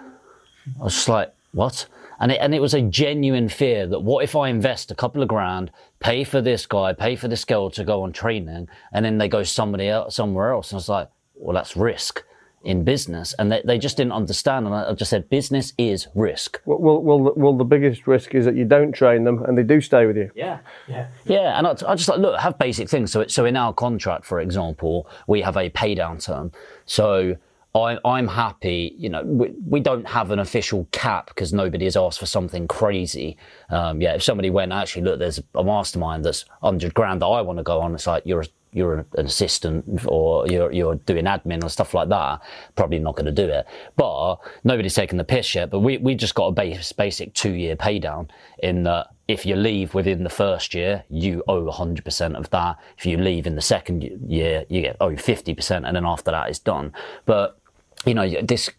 [0.80, 1.86] I was just like, what?
[2.20, 5.22] And it, and it was a genuine fear that what if I invest a couple
[5.22, 9.04] of grand, pay for this guy, pay for this girl to go on training, and
[9.04, 10.70] then they go somebody else, somewhere else?
[10.70, 12.24] And I was like, well, that's risk.
[12.64, 14.66] in business, and they, they just didn't understand.
[14.66, 16.60] And I, I just said, business is risk.
[16.64, 19.62] Well, well, well, well, the biggest risk is that you don't train them and they
[19.62, 20.30] do stay with you.
[20.34, 21.56] Yeah, yeah, yeah.
[21.56, 23.12] And I, I just like look, have basic things.
[23.12, 26.52] So, so in our contract, for example, we have a pay down term.
[26.84, 27.36] So
[27.74, 28.94] I, I'm happy.
[28.96, 32.66] You know, we, we don't have an official cap because nobody has asked for something
[32.66, 33.36] crazy.
[33.70, 37.40] Um, yeah, if somebody went, actually, look, there's a mastermind that's hundred grand that I
[37.42, 37.94] want to go on.
[37.94, 42.40] It's like you're you're an assistant or you're you're doing admin or stuff like that,
[42.76, 43.66] probably not going to do it.
[43.96, 45.70] But nobody's taken the piss yet.
[45.70, 48.28] But we we just got a base, basic two year pay down
[48.62, 52.78] in that if you leave within the first year, you owe 100% of that.
[52.96, 56.48] If you leave in the second year, you get owe 50%, and then after that,
[56.48, 56.94] it's done.
[57.26, 57.57] But
[58.06, 58.70] you know this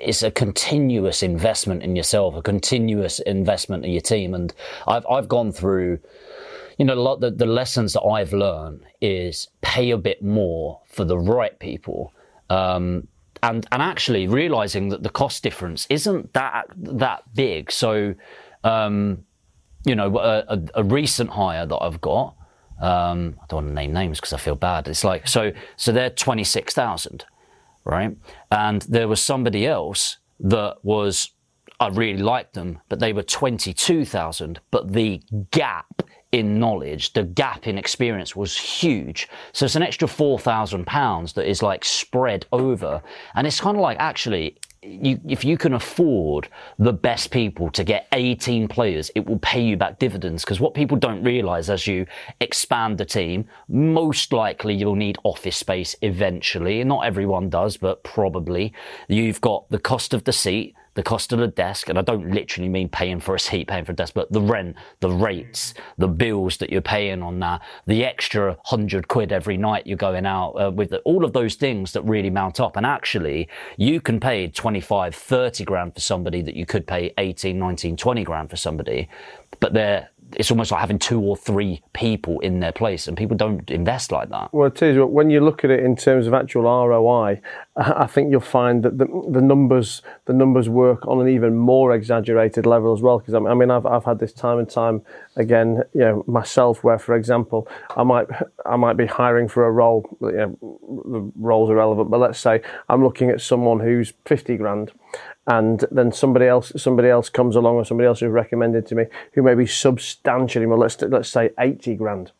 [0.00, 4.52] is a continuous investment in yourself, a continuous investment in your team, and
[4.86, 6.00] I've I've gone through
[6.78, 10.80] you know, a lot the, the lessons that I've learned is pay a bit more
[10.86, 12.12] for the right people.
[12.50, 13.08] Um,
[13.42, 17.70] and, and actually realizing that the cost difference isn't that that big.
[17.70, 18.14] So,
[18.64, 19.24] um,
[19.84, 22.36] you know, a, a, a, recent hire that I've got,
[22.80, 24.88] um, I don't want to name names because I feel bad.
[24.88, 27.26] It's like so so they're twenty six thousand,
[27.84, 28.16] right?
[28.50, 31.30] And there was somebody else that was
[31.80, 34.60] I really liked them, but they were twenty two thousand.
[34.70, 39.28] But the gap in knowledge, the gap in experience was huge.
[39.52, 43.02] So it's an extra four thousand pounds that is like spread over,
[43.34, 44.56] and it's kind of like actually.
[44.86, 49.62] You, if you can afford the best people to get 18 players, it will pay
[49.62, 50.44] you back dividends.
[50.44, 52.06] Because what people don't realize as you
[52.40, 56.84] expand the team, most likely you'll need office space eventually.
[56.84, 58.72] Not everyone does, but probably.
[59.08, 62.30] You've got the cost of the seat, the cost of the desk, and I don't
[62.30, 65.74] literally mean paying for a seat, paying for a desk, but the rent, the rates,
[65.98, 70.26] the bills that you're paying on that, the extra hundred quid every night you're going
[70.26, 72.76] out uh, with the, all of those things that really mount up.
[72.76, 77.58] And actually, you can pay 25, 30 grand for somebody that you could pay 18,
[77.58, 79.08] 19, 20 grand for somebody,
[79.60, 83.36] but they're it's almost like having two or three people in their place, and people
[83.36, 84.52] don't invest like that.
[84.52, 84.96] Well, it is.
[84.98, 87.40] When you look at it in terms of actual ROI,
[87.76, 91.94] I think you'll find that the, the numbers the numbers work on an even more
[91.94, 93.18] exaggerated level as well.
[93.18, 95.02] Because I mean, I've I've had this time and time
[95.36, 98.26] again, you know, myself, where for example, I might
[98.66, 100.16] I might be hiring for a role.
[100.20, 100.78] You know,
[101.12, 104.92] the roles are relevant, but let's say I'm looking at someone who's fifty grand
[105.46, 109.04] and then somebody else somebody else comes along or somebody else who's recommended to me
[109.32, 112.32] who may be substantially more let's let's say 80 grand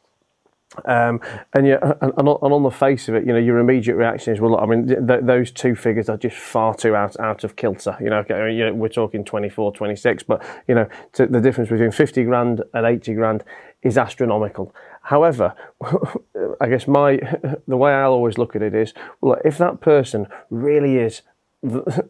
[0.87, 1.21] um,
[1.53, 4.40] and yeah, and, and, on the face of it, you know, your immediate reaction is,
[4.40, 7.97] well, I mean, th- those two figures are just far too out out of kilter.
[8.01, 11.93] You know, okay, you know we're talking 24, 26, but you know, the difference between
[11.93, 13.45] 50 grand and 80 grand
[13.83, 14.75] is astronomical.
[15.03, 15.55] However,
[16.61, 17.17] I guess my
[17.69, 21.23] the way I'll always look at it is, well, if that person really is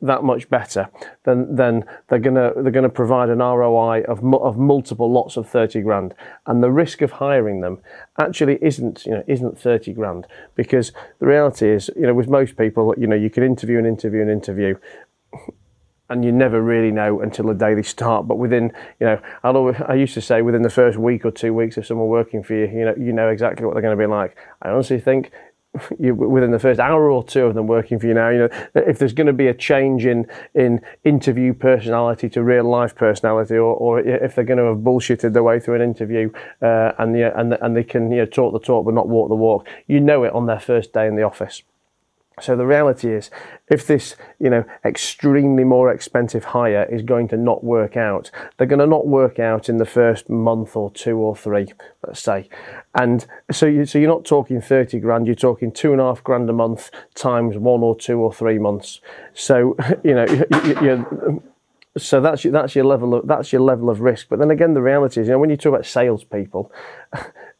[0.02, 0.88] that much better,
[1.24, 5.80] then then they're gonna they're gonna provide an ROI of of multiple lots of thirty
[5.80, 6.14] grand,
[6.46, 7.78] and the risk of hiring them
[8.18, 12.56] actually isn't you know isn't thirty grand because the reality is you know with most
[12.56, 14.74] people you know you can interview and interview and interview.
[16.10, 18.28] And you never really know until the day they start.
[18.28, 21.30] But within, you know, I always, I used to say within the first week or
[21.30, 23.96] two weeks of someone working for you, you know, you know exactly what they're going
[23.96, 24.36] to be like.
[24.60, 25.30] I honestly think
[25.98, 28.48] you, within the first hour or two of them working for you now, you know,
[28.74, 33.54] if there's going to be a change in, in interview personality to real life personality,
[33.54, 36.30] or, or if they're going to have bullshitted their way through an interview
[36.62, 39.28] uh, and, yeah, and, and they can you know, talk the talk but not walk
[39.28, 41.62] the walk, you know it on their first day in the office.
[42.40, 43.30] So the reality is,
[43.68, 48.66] if this, you know, extremely more expensive hire is going to not work out, they're
[48.66, 51.72] going to not work out in the first month or two or three,
[52.04, 52.48] let's say.
[52.94, 56.24] And so, you, so you're not talking thirty grand, you're talking two and a half
[56.24, 59.00] grand a month times one or two or three months.
[59.32, 61.42] So, you know, you, you,
[61.96, 64.28] so that's your, that's your level of that's your level of risk.
[64.28, 66.72] But then again, the reality is, you know, when you talk about salespeople,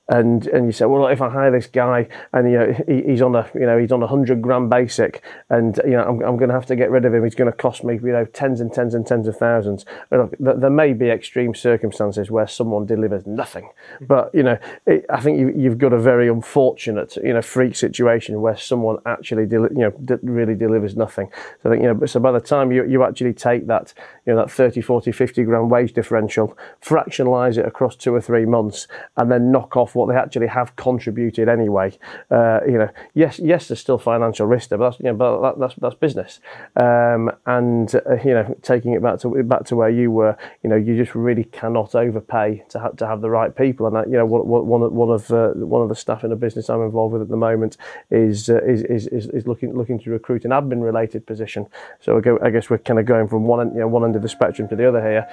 [0.08, 3.22] and and you say, well, if I hire this guy and you know he, he's
[3.22, 6.36] on a you know he's on a hundred grand basic, and you know I'm, I'm
[6.36, 7.24] going to have to get rid of him.
[7.24, 9.86] He's going to cost me you know tens and tens and tens of thousands.
[10.10, 14.04] Look, there may be extreme circumstances where someone delivers nothing, mm-hmm.
[14.04, 17.74] but you know it, I think you, have got a very unfortunate you know freak
[17.74, 21.30] situation where someone actually deli- you know really delivers nothing.
[21.62, 23.94] So I think you know so by the time you you actually take that
[24.26, 28.44] you know that 30, 40, 50 grand wage differential, fractionalize it across two or three
[28.44, 28.86] months,
[29.16, 31.96] and then knock off what they actually have contributed anyway.
[32.30, 35.40] Uh, you know, yes, yes, there's still financial risk there, but that's you know, but
[35.40, 36.40] that, that's that's business.
[36.76, 40.70] Um, and uh, you know, taking it back to back to where you were, you
[40.70, 43.86] know, you just really cannot overpay to have to have the right people.
[43.86, 46.32] And that, you know, one, one of one of uh, one of the staff in
[46.32, 47.76] a business I'm involved with at the moment
[48.10, 51.66] is uh, is, is, is is looking looking to recruit an admin related position.
[52.00, 54.28] So I, guess we're kind of going from one you know, one end of the
[54.28, 55.28] spectrum to the other here.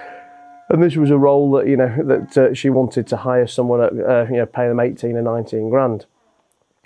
[0.72, 3.82] And this was a role that you know that uh, she wanted to hire someone
[3.82, 6.06] at uh, you know pay them eighteen or nineteen grand.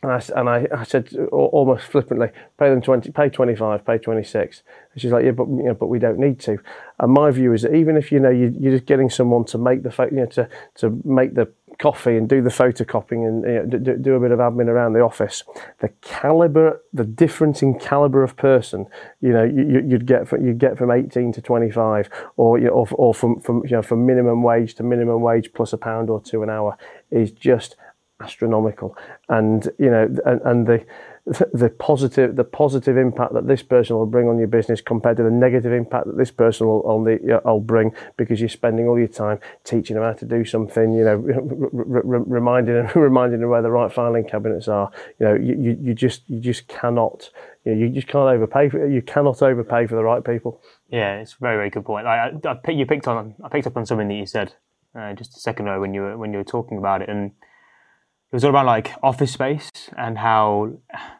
[0.04, 2.30] And I, and I, I said almost flippantly,
[2.60, 4.62] pay them 20, pay 25, pay 26.
[4.94, 6.60] And she's like, yeah, but, you know, but we don't need to.
[7.00, 9.58] And my view is that even if, you know, you, you're just getting someone to
[9.58, 13.44] make the, fact you know, to, to make the coffee and do the photocopying and
[13.44, 15.44] you know, do, do, a bit of admin around the office,
[15.80, 18.86] the caliber, the difference in caliber of person,
[19.22, 22.72] you know, you, would get from, you'd get from 18 to 25, or you know,
[22.72, 26.10] or, or from from you know from minimum wage to minimum wage plus a pound
[26.10, 26.78] or two an hour
[27.12, 27.76] is just
[28.22, 28.96] astronomical,
[29.30, 30.86] and you know, and, and the
[31.26, 35.24] the positive the positive impact that this person will bring on your business compared to
[35.24, 39.00] the negative impact that this person will on the will bring because you're spending all
[39.00, 43.64] your time teaching them how to do something you know reminding them reminding them where
[43.64, 44.92] the right filing cabinets are.
[45.20, 47.32] You know you, you just you just cannot
[47.64, 50.62] you know, you just can't overpay for you cannot overpay for the right people.
[50.90, 52.06] Yeah it's a very very good point.
[52.06, 54.54] I, I, I you picked on I picked up on something that you said
[54.96, 57.32] uh, just a second ago when you were when you were talking about it and
[58.32, 60.74] it was all about like office space and how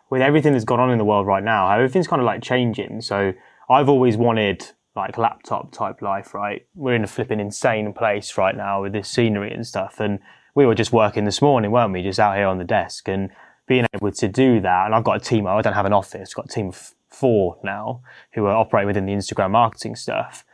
[0.10, 2.42] with everything that's gone on in the world right now, how everything's kind of like
[2.42, 3.02] changing.
[3.02, 3.34] So
[3.70, 6.66] I've always wanted like laptop type life, right?
[6.74, 10.00] We're in a flipping insane place right now with this scenery and stuff.
[10.00, 10.20] And
[10.56, 12.02] we were just working this morning, weren't we?
[12.02, 13.30] Just out here on the desk and
[13.68, 14.86] being able to do that.
[14.86, 16.94] And I've got a team, I don't have an office, I've got a team of
[17.10, 18.02] four now
[18.34, 20.46] who are operating within the Instagram marketing stuff.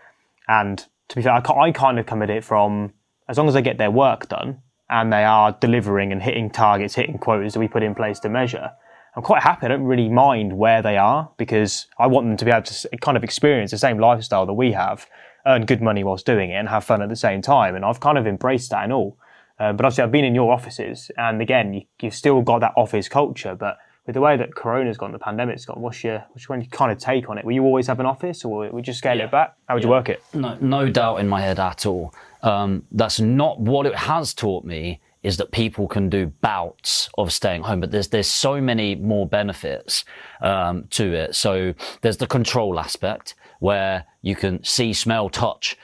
[0.48, 2.94] And to be fair, I, I kind of come at it from
[3.28, 4.62] as long as they get their work done
[4.92, 8.30] and they are delivering and hitting targets, hitting quotas that we put in place to
[8.30, 8.72] measure,
[9.16, 9.66] I'm quite happy.
[9.66, 12.90] I don't really mind where they are because I want them to be able to
[13.00, 15.08] kind of experience the same lifestyle that we have,
[15.46, 17.76] earn good money whilst doing it, and have fun at the same time.
[17.76, 19.18] And I've kind of embraced that and all.
[19.60, 22.74] Uh, but obviously, I've been in your offices, and again, you, have still got that
[22.76, 23.54] office culture.
[23.54, 23.78] But
[24.08, 26.98] with the way that Corona's gone, the pandemic's gone, what's your what's your kind of
[26.98, 27.46] take on it?
[27.46, 29.26] Will you always have an office, or would you scale yeah.
[29.26, 29.56] it back?
[29.68, 29.88] How would yeah.
[29.88, 30.24] you work it?
[30.34, 32.14] No, no doubt in my head at all.
[32.44, 37.32] Um, that's not what it has taught me is that people can do bouts of
[37.32, 40.04] staying home, but there's there's so many more benefits
[40.42, 41.36] um, to it.
[41.36, 45.78] So there's the control aspect where you can see, smell, touch.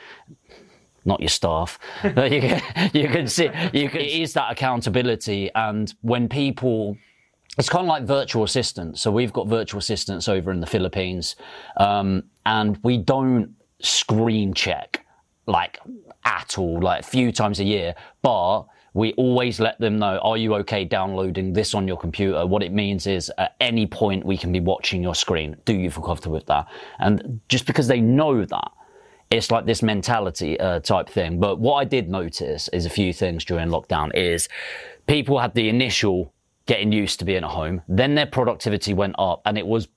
[1.05, 5.49] Not your staff, you can, you can see, you can, it is that accountability.
[5.55, 6.97] And when people,
[7.58, 8.99] it's kind of like virtual assistants.
[9.01, 11.38] So we've got virtual assistants over in the Philippines,
[11.78, 15.05] um, and we don't screen check
[15.48, 15.80] like
[16.24, 20.38] at all, like a few times a year, but we always let them know, are
[20.38, 22.45] you okay downloading this on your computer?
[22.45, 25.56] What it means is at any point we can be watching your screen.
[25.66, 26.68] Do you feel comfortable with that?
[27.00, 28.72] And just because they know that,
[29.30, 31.39] it's like this mentality uh, type thing.
[31.39, 34.50] But what I did notice is a few things during lockdown is
[35.06, 36.34] people had the initial
[36.66, 37.82] getting used to being at home.
[37.88, 39.89] Then their productivity went up and it was,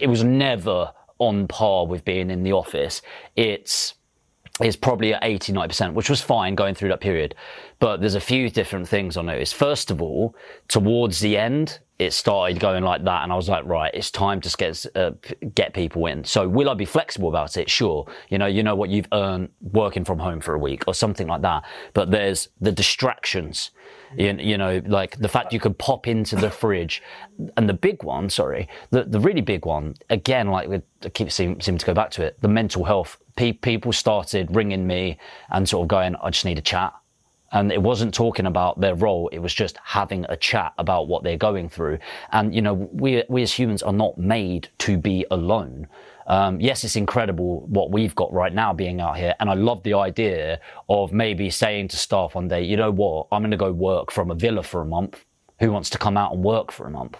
[0.00, 3.00] it was never on par with being in the office.
[3.36, 3.94] It's,
[4.62, 7.34] is probably at 80, 90%, which was fine going through that period.
[7.78, 9.54] But there's a few different things I noticed.
[9.54, 10.34] First of all,
[10.66, 14.40] towards the end, it started going like that, and I was like, right, it's time
[14.42, 15.10] to get uh,
[15.54, 16.22] get people in.
[16.22, 17.68] So will I be flexible about it?
[17.68, 18.06] Sure.
[18.28, 21.26] You know, you know what you've earned working from home for a week or something
[21.26, 21.64] like that.
[21.94, 23.72] But there's the distractions.
[24.16, 27.02] You, you know, like the fact you could pop into the fridge,
[27.56, 28.30] and the big one.
[28.30, 29.96] Sorry, the the really big one.
[30.08, 30.80] Again, like we
[31.14, 32.40] keep seem seem to go back to it.
[32.40, 33.18] The mental health.
[33.38, 35.16] Pe- people started ringing me
[35.50, 36.92] and sort of going, I just need a chat.
[37.52, 41.22] And it wasn't talking about their role it was just having a chat about what
[41.22, 42.00] they're going through.
[42.32, 45.86] And you know we we as humans are not made to be alone.
[46.26, 49.82] Um, yes it's incredible what we've got right now being out here and i love
[49.82, 50.60] the idea
[50.90, 53.28] of maybe saying to staff one day you know what?
[53.32, 55.24] I'm going to go work from a villa for a month.
[55.60, 57.16] Who wants to come out and work for a month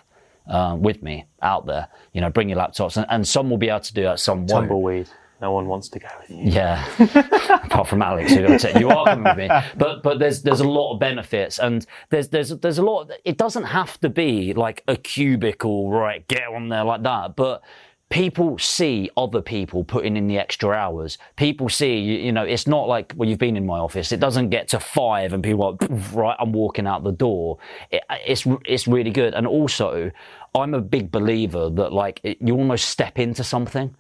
[0.46, 1.88] uh, with me out there?
[2.12, 4.40] You know bring your laptops and, and some will be able to do that some
[4.40, 4.68] won't.
[4.68, 5.08] Tumbleweed
[5.40, 6.50] no one wants to go with you.
[6.50, 6.84] Yeah,
[7.64, 8.40] apart from Alex, who
[8.78, 9.48] you are coming with me.
[9.76, 13.10] But but there's there's a lot of benefits, and there's there's there's a lot.
[13.24, 16.26] It doesn't have to be like a cubicle, right?
[16.28, 17.62] Get on there like that, but.
[18.10, 21.18] People see other people putting in the extra hours.
[21.36, 24.12] People see, you, you know, it's not like when well, you've been in my office.
[24.12, 27.58] It doesn't get to five and people are like, right, I'm walking out the door.
[27.90, 29.34] It, it's it's really good.
[29.34, 30.10] And also,
[30.54, 33.94] I'm a big believer that like it, you almost step into something.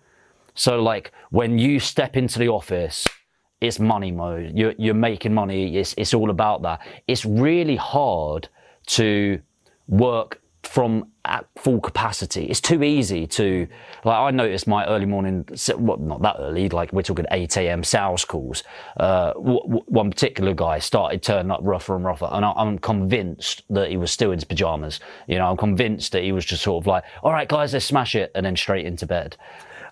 [0.58, 3.06] So, like, when you step into the office,
[3.60, 4.52] it's money mode.
[4.58, 5.76] You're, you're making money.
[5.76, 6.80] It's, it's all about that.
[7.06, 8.48] It's really hard
[8.86, 9.40] to
[9.86, 12.46] work from at full capacity.
[12.46, 13.68] It's too easy to,
[14.04, 17.84] like, I noticed my early morning, well, not that early, like we're talking 8 a.m.
[17.84, 18.64] sales calls.
[18.98, 22.80] Uh, w- w- one particular guy started turning up rougher and rougher, and I- I'm
[22.80, 24.98] convinced that he was still in his pajamas.
[25.28, 27.84] You know, I'm convinced that he was just sort of like, all right, guys, let's
[27.84, 29.36] smash it, and then straight into bed.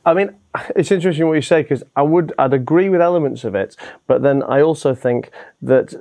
[0.06, 0.30] I mean,
[0.76, 3.76] it's interesting what you say because I would, I'd agree with elements of it,
[4.06, 5.30] but then I also think
[5.60, 5.92] that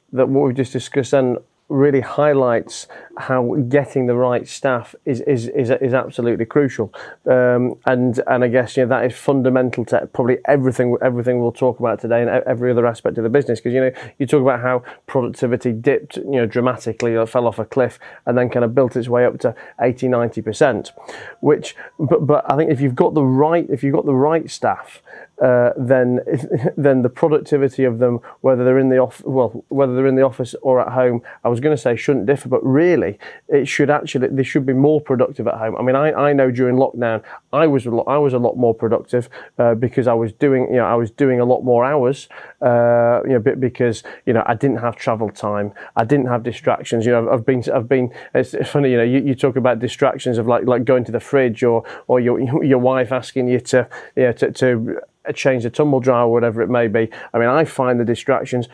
[0.12, 1.36] that what we've just discussed then
[1.68, 2.88] really highlights
[3.18, 6.92] how getting the right staff is is is, is absolutely crucial.
[7.26, 11.52] Um, and and I guess you know that is fundamental to probably everything everything we'll
[11.52, 13.60] talk about today and every other aspect of the business.
[13.60, 17.58] Because you know you talk about how productivity dipped you know dramatically, or fell off
[17.58, 20.92] a cliff, and then kind of built its way up to 80 90 percent.
[21.40, 24.50] Which, but but I think if you've got the right if you've got the right
[24.50, 25.02] staff
[25.42, 26.20] uh, then
[26.76, 30.22] then the productivity of them, whether they're in the off well, whether they're in the
[30.22, 33.07] office or at home, I was going to say shouldn't differ, but really
[33.48, 35.76] it should actually they should be more productive at home.
[35.76, 38.56] I mean, I, I know during lockdown I was a lot, I was a lot
[38.56, 39.28] more productive
[39.58, 42.28] uh, because I was doing you know I was doing a lot more hours,
[42.60, 47.06] uh, you know, because you know I didn't have travel time, I didn't have distractions.
[47.06, 50.38] You know, I've been I've been it's funny, you know, you, you talk about distractions
[50.38, 53.88] of like like going to the fridge or or your your wife asking you to
[54.16, 55.00] you know to, to
[55.34, 57.08] change the tumble dryer or whatever it may be.
[57.32, 58.68] I mean, I find the distractions.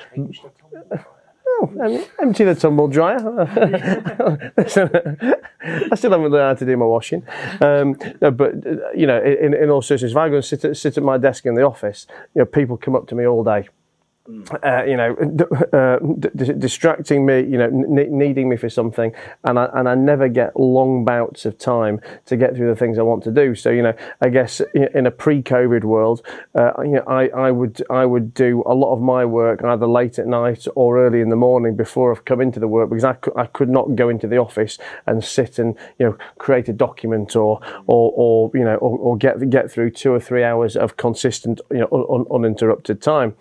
[1.61, 3.19] Oh, empty the tumble dryer.
[4.59, 7.23] I still haven't learned how to do my washing.
[7.61, 8.55] Um, but,
[8.95, 11.17] you know, in, in all seriousness, if I go and sit at, sit at my
[11.17, 13.69] desk in the office, you know, people come up to me all day
[14.63, 15.15] uh, you know,
[15.75, 19.13] uh, d- distracting me, you know, n- needing me for something,
[19.45, 22.99] and I and I never get long bouts of time to get through the things
[22.99, 23.55] I want to do.
[23.55, 26.23] So you know, I guess in a pre-COVID world,
[26.55, 29.87] uh, you know, I, I would I would do a lot of my work either
[29.87, 33.05] late at night or early in the morning before I've come into the work because
[33.05, 36.71] I could, I could not go into the office and sit and you know create
[36.71, 40.45] a document or or, or you know or, or get get through two or three
[40.45, 43.37] hours of consistent you know un, uninterrupted time.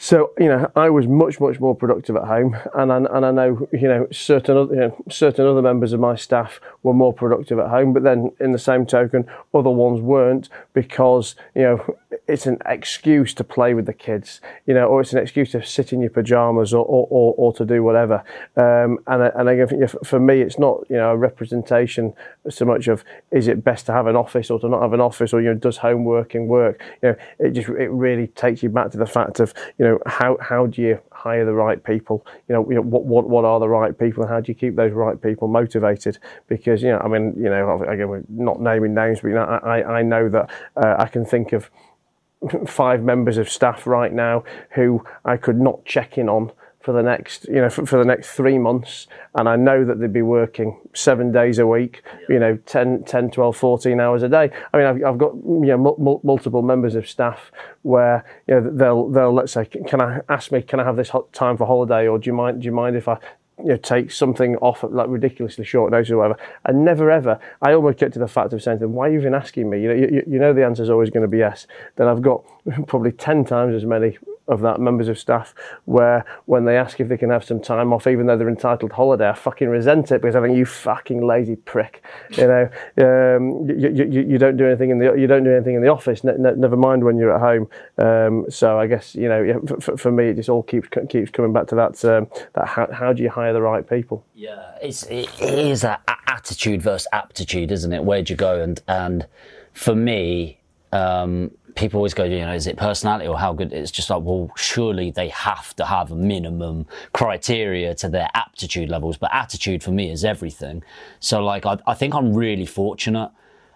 [0.00, 3.30] So you know, I was much much more productive at home, and I, and I
[3.32, 7.12] know you know certain other, you know, certain other members of my staff were more
[7.12, 11.96] productive at home, but then in the same token, other ones weren't because you know
[12.26, 15.64] it's an excuse to play with the kids, you know, or it's an excuse to
[15.64, 18.22] sit in your pajamas or or, or, or to do whatever.
[18.56, 22.14] Um, and and again, for me, it's not you know a representation
[22.48, 25.00] so much of is it best to have an office or to not have an
[25.00, 26.80] office, or you know does homeworking work?
[27.02, 29.98] You know, it just it really takes you back to the fact of you know,
[30.06, 32.24] how how do you hire the right people?
[32.48, 34.54] You know, you know what what what are the right people, and how do you
[34.54, 36.18] keep those right people motivated?
[36.46, 39.44] Because you know, I mean, you know, again, we're not naming names, but you know,
[39.44, 41.70] I I know that uh, I can think of
[42.66, 47.02] five members of staff right now who I could not check in on for the
[47.02, 49.08] next, you know, for, for, the next three months.
[49.34, 52.34] And I know that they'd be working seven days a week, yeah.
[52.34, 54.50] you know, 10, 10, 12, 14 hours a day.
[54.72, 57.50] I mean, I've, I've got, you know, m- multiple members of staff
[57.82, 61.10] where, you know, they'll, they'll, let's say, can I ask me, can I have this
[61.32, 62.06] time for holiday?
[62.06, 63.18] Or do you mind, do you mind if I,
[63.58, 66.38] you know, take something off at like ridiculously short notice or whatever.
[66.64, 69.12] And never ever, I almost get to the fact of saying to them, why are
[69.12, 69.82] you even asking me?
[69.82, 71.66] You know, you, you know the answer is always going to be yes.
[71.96, 72.44] Then I've got
[72.86, 74.16] probably 10 times as many
[74.48, 77.92] of that members of staff where when they ask if they can have some time
[77.92, 81.24] off, even though they're entitled holiday, I fucking resent it because I think you fucking
[81.24, 82.02] lazy prick.
[82.30, 85.74] You know, um, you, you, you, don't do anything in the you don't do anything
[85.74, 86.24] in the office.
[86.24, 87.68] Ne- ne- never mind when you're at home.
[87.98, 91.52] Um, so I guess you know, for, for, me, it just all keeps keeps coming
[91.52, 92.04] back to that.
[92.04, 94.24] Um, that how, how do you hire the right people?
[94.34, 98.04] Yeah, it's it is that attitude versus aptitude, isn't it?
[98.04, 98.60] Where'd you go?
[98.60, 99.26] And and
[99.72, 100.57] for me.
[100.92, 103.72] Um, people always go, you know, is it personality or how good?
[103.72, 108.88] It's just like, well, surely they have to have a minimum criteria to their aptitude
[108.88, 110.82] levels, but attitude for me is everything.
[111.20, 113.30] So, like, I, I think I'm really fortunate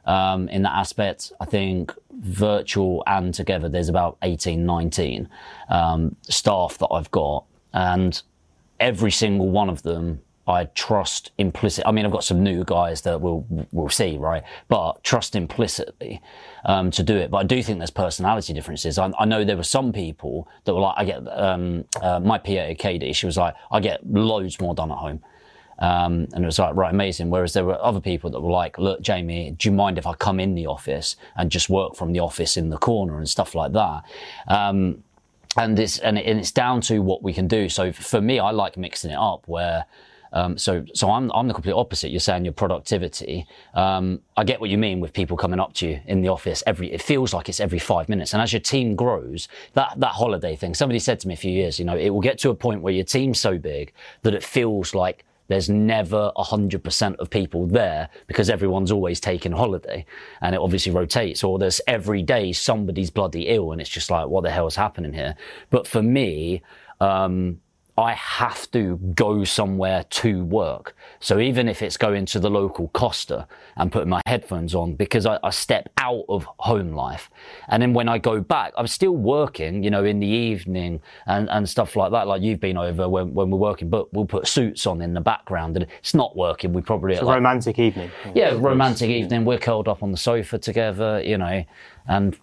[0.05, 1.33] um, in that aspect.
[1.41, 5.29] I think virtual and together, there's about 18, 19
[5.69, 8.21] um, staff that I've got, and
[8.81, 11.86] every single one of them I trust implicit.
[11.86, 14.43] I mean, I've got some new guys that we'll we'll see, right?
[14.68, 16.20] But trust implicitly
[16.64, 17.30] um, to do it.
[17.30, 18.99] But I do think there's personality differences.
[18.99, 22.38] I, I know there were some people that were like, I get um, uh, my
[22.38, 23.12] PA at Katie.
[23.12, 25.22] She was like, I get loads more done at home.
[25.78, 27.30] Um, and it was like, right, amazing.
[27.30, 30.14] Whereas there were other people that were like, look, Jamie, do you mind if I
[30.14, 33.55] come in the office and just work from the office in the corner and stuff
[33.55, 34.03] like that?
[34.49, 35.03] Um,
[35.57, 37.68] and it's and, it, and it's down to what we can do.
[37.68, 39.84] So for me, I like mixing it up where
[40.33, 42.11] Um, so, so I'm, I'm the complete opposite.
[42.11, 43.47] You're saying your productivity.
[43.74, 46.62] Um, I get what you mean with people coming up to you in the office
[46.66, 48.33] every, it feels like it's every five minutes.
[48.33, 51.53] And as your team grows, that, that holiday thing, somebody said to me a few
[51.53, 54.35] years, you know, it will get to a point where your team's so big that
[54.35, 60.07] it feels like there's never 100% of people there because everyone's always taking holiday
[60.41, 64.28] and it obviously rotates or there's every day somebody's bloody ill and it's just like
[64.28, 65.35] what the hell is happening here
[65.68, 66.62] but for me
[67.01, 67.61] um,
[68.03, 70.97] I have to go somewhere to work.
[71.21, 73.47] So even if it's going to the local Costa
[73.77, 77.31] and putting my headphones on because I, I, step out of home life.
[77.69, 81.49] And then when I go back, I'm still working, you know, in the evening and,
[81.51, 84.49] and stuff like that, like you've been over when, when we're working, but we'll put
[84.49, 86.73] suits on in the background and it's not working.
[86.73, 87.13] We probably...
[87.13, 88.11] It's a like, romantic evening.
[88.35, 89.45] Yeah, romantic evening.
[89.45, 91.65] We're curled up on the sofa together, you know,
[92.09, 92.37] and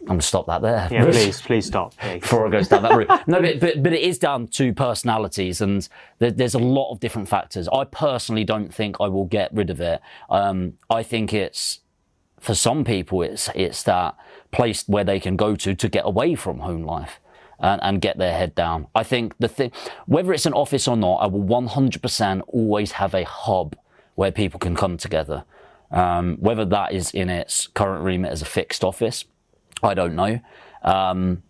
[0.00, 0.88] I'm going to stop that there.
[0.90, 1.94] Yeah, please, please stop.
[2.00, 3.28] Before it goes down that route.
[3.28, 5.86] No, but, but, but, it is down to personalities and
[6.18, 7.68] there, there's a lot of different factors.
[7.70, 10.00] I personally don't think I will get rid of it.
[10.30, 11.80] Um, I think it's,
[12.38, 14.16] for some people, it's, it's that
[14.52, 17.20] place where they can go to to get away from home life.
[17.62, 18.86] And, and get their head down.
[18.94, 19.70] I think the thing,
[20.06, 23.76] whether it's an office or not, I will 100% always have a hub
[24.14, 25.44] where people can come together.
[25.90, 29.26] Um, whether that is in its current remit as a fixed office,
[29.82, 30.40] I don't know.
[30.82, 31.42] Um,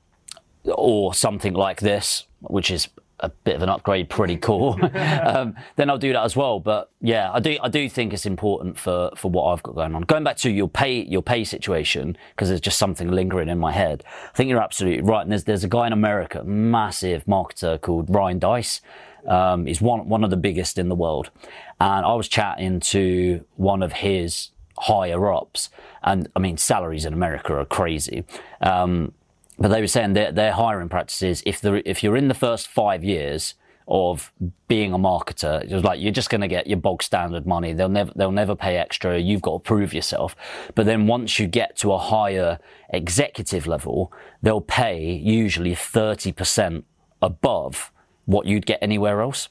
[0.65, 2.89] or something like this, which is
[3.21, 4.79] a bit of an upgrade, pretty cool.
[4.95, 6.59] um, then I'll do that as well.
[6.59, 9.95] But yeah, I do I do think it's important for for what I've got going
[9.95, 10.03] on.
[10.03, 13.73] Going back to your pay your pay situation because there's just something lingering in my
[13.73, 14.05] head.
[14.33, 15.23] I think you're absolutely right.
[15.23, 18.81] And there's there's a guy in America, massive marketer called Ryan Deiss.
[19.27, 21.31] Um, he's one one of the biggest in the world,
[21.79, 24.51] and I was chatting to one of his
[24.81, 25.71] higher ups.
[26.03, 28.25] And I mean, salaries in America are crazy.
[28.61, 29.13] Um,
[29.59, 33.55] but they were saying their hiring practices, if if you're in the first five years
[33.87, 34.33] of
[34.69, 37.75] being a marketer, it was like you're just going to get your bog standard money.
[37.75, 39.19] They'll never they'll never pay extra.
[39.19, 40.35] You've got to prove yourself.
[40.75, 42.59] But then once you get to a higher
[42.89, 44.13] executive level,
[44.43, 46.85] they'll pay usually thirty percent
[47.21, 47.93] above
[48.25, 49.49] what you'd get anywhere else.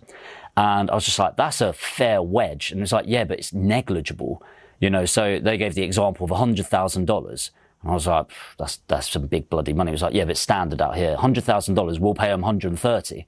[0.57, 2.71] And I was just like, that's a fair wedge.
[2.71, 4.41] And it's like, yeah, but it's negligible.
[4.79, 7.51] You know, so they gave the example of $100,000.
[7.81, 9.91] And I was like, that's, that's some big bloody money.
[9.91, 11.15] It was like, yeah, but standard out here.
[11.17, 13.27] $100,000, we'll pay them 130.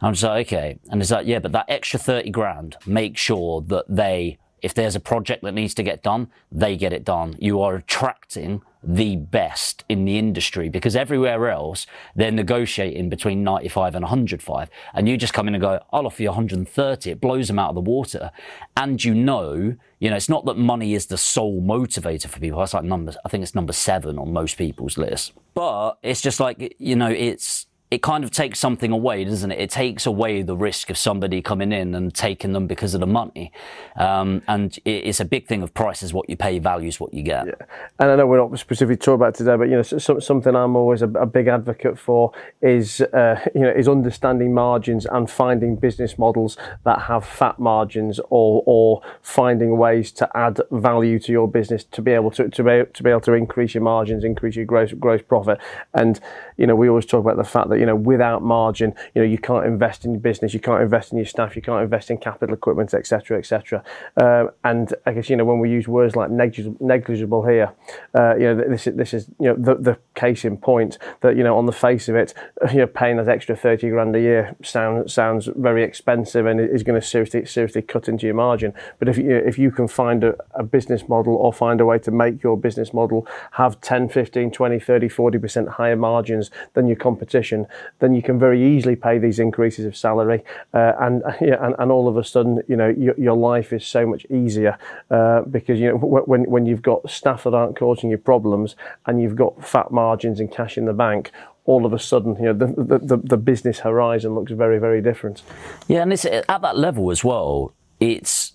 [0.00, 0.78] I was like, okay.
[0.90, 4.96] And it's like, yeah, but that extra 30 grand, make sure that they if there's
[4.96, 7.36] a project that needs to get done, they get it done.
[7.38, 13.94] You are attracting the best in the industry because everywhere else they're negotiating between 95
[13.94, 17.48] and 105 and you just come in and go I'll offer you 130 it blows
[17.48, 18.30] them out of the water.
[18.76, 22.58] And you know you know it's not that money is the sole motivator for people.
[22.58, 25.32] That's like number I think it's number 7 on most people's list.
[25.54, 29.58] But it's just like you know it's it kind of takes something away, doesn't it?
[29.58, 33.06] It takes away the risk of somebody coming in and taking them because of the
[33.06, 33.50] money.
[33.96, 37.14] Um, and it's a big thing of price is what you pay, value is what
[37.14, 37.46] you get.
[37.46, 37.54] Yeah.
[37.98, 40.76] And I know we're not specifically talking about today, but you know, so, something I'm
[40.76, 45.76] always a, a, big advocate for is uh, you know is understanding margins and finding
[45.76, 51.48] business models that have fat margins, or or finding ways to add value to your
[51.48, 54.56] business to be able to to be, to be able to increase your margins, increase
[54.56, 55.58] your gross gross profit.
[55.94, 56.20] And
[56.56, 59.28] you know, we always talk about the fact that you know, without margin, you know,
[59.28, 62.10] you can't invest in your business, you can't invest in your staff, you can't invest
[62.10, 63.82] in capital equipment, etc., etc.
[64.16, 67.72] Um, and I guess you know when we use words like negligible, here,
[68.14, 71.36] uh, you know, this is this is you know the, the case in point that
[71.36, 72.34] you know on the face of it,
[72.72, 76.82] you know, paying that extra thirty grand a year sounds sounds very expensive and is
[76.82, 78.72] going to seriously seriously cut into your margin.
[78.98, 81.98] But if you if you can find a, a business model or find a way
[82.00, 86.86] to make your business model have 10, 15, 20, 30, 40 percent higher margins than
[86.86, 87.66] your competition,
[87.98, 90.42] then you can very easily pay these increases of salary,
[90.74, 93.86] uh, and, yeah, and and all of a sudden, you know, your, your life is
[93.86, 94.78] so much easier
[95.10, 99.20] uh, because you know when when you've got staff that aren't causing you problems and
[99.20, 101.30] you've got fat margins and cash in the bank,
[101.68, 105.42] all of a sudden, you know, the, the, the, business horizon looks very, very different.
[105.86, 107.74] Yeah, and it's at that level as well.
[108.00, 108.54] It's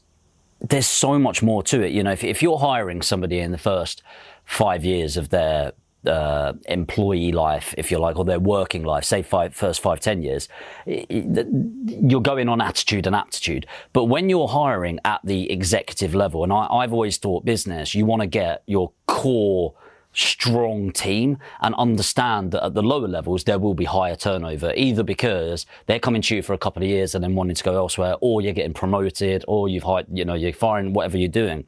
[0.59, 1.91] there's so much more to it.
[1.91, 4.01] You know, if, if you're hiring somebody in the first
[4.45, 5.73] five years of their
[6.05, 10.21] uh, employee life, if you like, or their working life, say five, first five, ten
[10.21, 10.49] years,
[10.85, 13.65] you're going on attitude and aptitude.
[13.93, 18.05] But when you're hiring at the executive level, and I, I've always thought business, you
[18.05, 19.73] want to get your core
[20.13, 25.01] strong team and understand that at the lower levels there will be higher turnover either
[25.03, 27.75] because they're coming to you for a couple of years and then wanting to go
[27.75, 31.65] elsewhere or you're getting promoted or you've hired you know you're firing whatever you're doing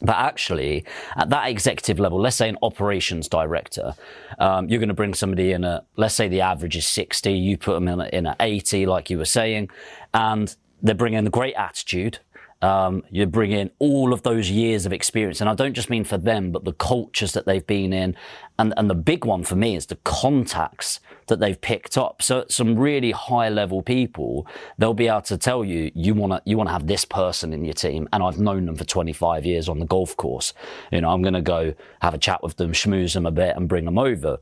[0.00, 0.84] but actually,
[1.16, 3.94] at that executive level, let's say an operations director,
[4.38, 7.58] um, you're going to bring somebody in at, let's say the average is 60, you
[7.58, 9.70] put them in at, in at 80, like you were saying,
[10.14, 12.20] and they're bringing a great attitude.
[12.60, 15.40] Um, you bring in all of those years of experience.
[15.40, 18.16] And I don't just mean for them, but the cultures that they've been in.
[18.58, 20.98] And, and the big one for me is the contacts
[21.28, 22.20] that they've picked up.
[22.20, 24.46] So some really high level people,
[24.76, 27.52] they'll be able to tell you, you want to, you want to have this person
[27.52, 28.08] in your team.
[28.12, 30.52] And I've known them for 25 years on the golf course.
[30.90, 33.56] You know, I'm going to go have a chat with them, schmooze them a bit
[33.56, 34.38] and bring them over.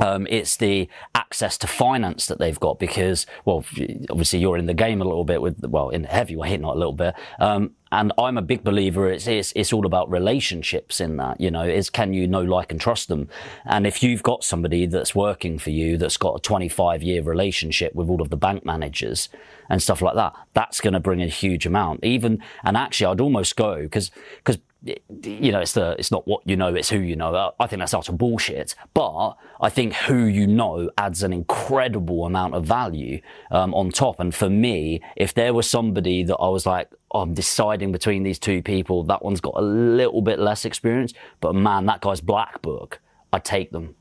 [0.00, 3.64] Um, it's the access to finance that they've got because, well,
[4.10, 6.92] obviously you're in the game a little bit with, well, in heavyweight, not a little
[6.92, 7.14] bit.
[7.38, 9.08] Um, and I'm a big believer.
[9.08, 12.72] It's, it's, it's all about relationships in that, you know, is can you know, like
[12.72, 13.28] and trust them?
[13.64, 17.94] And if you've got somebody that's working for you that's got a 25 year relationship
[17.94, 19.28] with all of the bank managers
[19.70, 22.02] and stuff like that, that's going to bring a huge amount.
[22.02, 26.42] Even, and actually I'd almost go because, because you know, it's the it's not what
[26.44, 27.52] you know, it's who you know.
[27.58, 28.74] I think that's utter bullshit.
[28.92, 33.20] But I think who you know adds an incredible amount of value
[33.50, 34.20] um, on top.
[34.20, 38.22] And for me, if there was somebody that I was like, oh, I'm deciding between
[38.22, 42.20] these two people, that one's got a little bit less experience, but man, that guy's
[42.20, 43.00] black book,
[43.32, 43.94] I'd take them.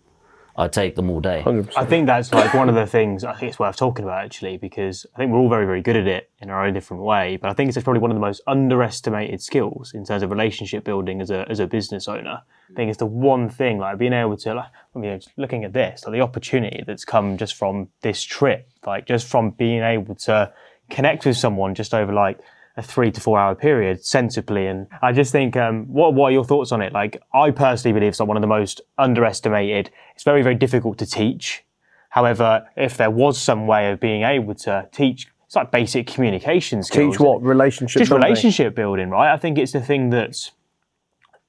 [0.55, 1.41] I'd take them all day.
[1.43, 1.73] 100%.
[1.75, 4.57] I think that's like one of the things I think it's worth talking about actually
[4.57, 7.37] because I think we're all very, very good at it in our own different way.
[7.37, 10.83] But I think it's probably one of the most underestimated skills in terms of relationship
[10.83, 12.41] building as a as a business owner.
[12.69, 15.73] I think it's the one thing like being able to like I mean, looking at
[15.73, 20.15] this, like the opportunity that's come just from this trip, like just from being able
[20.15, 20.53] to
[20.89, 22.39] connect with someone just over like
[22.75, 24.65] a three to four hour period sensibly.
[24.67, 26.91] And I just think, um, what, what are your thoughts on it?
[26.93, 29.91] Like, I personally believe it's like one of the most underestimated.
[30.15, 31.63] It's very, very difficult to teach.
[32.09, 36.81] However, if there was some way of being able to teach, it's like basic communication
[36.83, 37.13] skills.
[37.15, 37.41] Teach what?
[37.43, 38.23] Relationship Just building.
[38.23, 39.33] relationship building, right?
[39.33, 40.51] I think it's the thing that's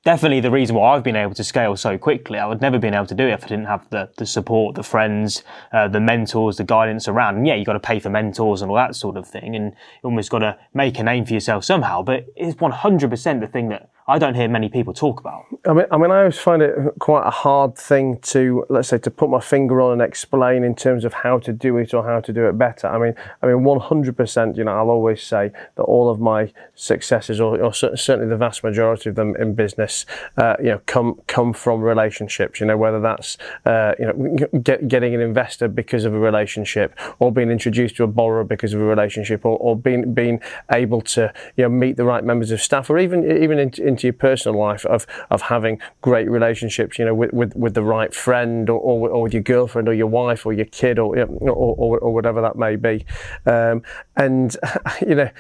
[0.04, 2.38] definitely the reason why I've been able to scale so quickly.
[2.38, 4.74] I would never been able to do it if I didn't have the, the support,
[4.74, 5.42] the friends,
[5.72, 7.36] uh, the mentors, the guidance around.
[7.36, 9.56] And yeah, you got to pay for mentors and all that sort of thing.
[9.56, 12.02] And you almost got to make a name for yourself somehow.
[12.02, 15.46] But it's 100% the thing that I don't hear many people talk about.
[15.66, 18.98] I mean, I mean, I always find it quite a hard thing to, let's say,
[18.98, 22.04] to put my finger on and explain in terms of how to do it or
[22.04, 22.86] how to do it better.
[22.86, 24.58] I mean, I mean, one hundred percent.
[24.58, 28.62] You know, I'll always say that all of my successes, or, or certainly the vast
[28.62, 30.04] majority of them in business,
[30.36, 32.60] uh, you know, come come from relationships.
[32.60, 36.94] You know, whether that's uh, you know get, getting an investor because of a relationship,
[37.20, 40.40] or being introduced to a borrower because of a relationship, or, or being being
[40.70, 43.93] able to you know meet the right members of staff, or even even in, in
[43.94, 47.82] into your personal life of of having great relationships, you know, with with, with the
[47.82, 51.74] right friend or, or, or your girlfriend or your wife or your kid or or,
[51.82, 53.04] or, or whatever that may be,
[53.46, 53.82] um,
[54.16, 54.56] and
[55.00, 55.30] you know.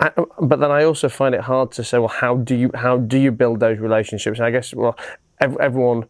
[0.00, 0.10] I,
[0.42, 3.16] but then I also find it hard to say, well, how do you how do
[3.16, 4.40] you build those relationships?
[4.40, 4.98] And I guess, well,
[5.38, 6.06] everyone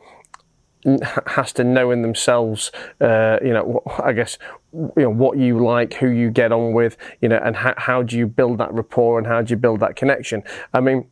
[1.27, 2.71] has to know in themselves,
[3.01, 4.39] uh, you know, I guess,
[4.73, 8.03] you know, what you like, who you get on with, you know, and how, how
[8.03, 10.43] do you build that rapport and how do you build that connection?
[10.75, 11.09] I mean,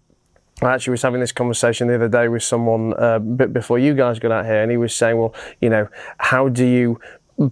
[0.63, 3.79] I actually was having this conversation the other day with someone uh, a bit before
[3.79, 5.89] you guys got out here, and he was saying, "Well, you know,
[6.19, 7.01] how do you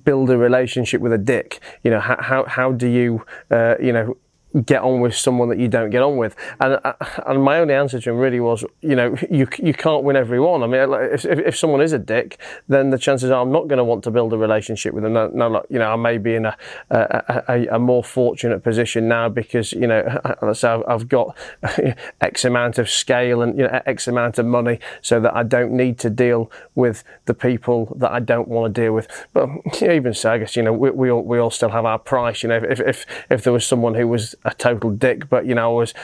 [0.04, 1.60] build a relationship with a dick?
[1.82, 4.16] You know, how how, how do you, uh, you know."
[4.64, 6.34] Get on with someone that you don't get on with.
[6.60, 6.92] And uh,
[7.26, 10.62] and my only answer to him really was, you know, you you can't win everyone.
[10.62, 13.78] I mean, if if, someone is a dick, then the chances are I'm not going
[13.78, 15.12] to want to build a relationship with them.
[15.12, 16.56] No, no you know, I may be in a
[16.90, 21.36] a, a a, more fortunate position now because you know, let's say I've, got
[22.20, 25.72] X amount of scale and you know X amount of money, so that I don't
[25.72, 29.08] need to deal with the people that I don't want to deal with.
[29.32, 29.48] But
[29.82, 32.42] even so, I guess you know we, we all we all still have our price.
[32.42, 35.54] You know, if if if there was someone who was a total dick, but you
[35.54, 35.94] know, I was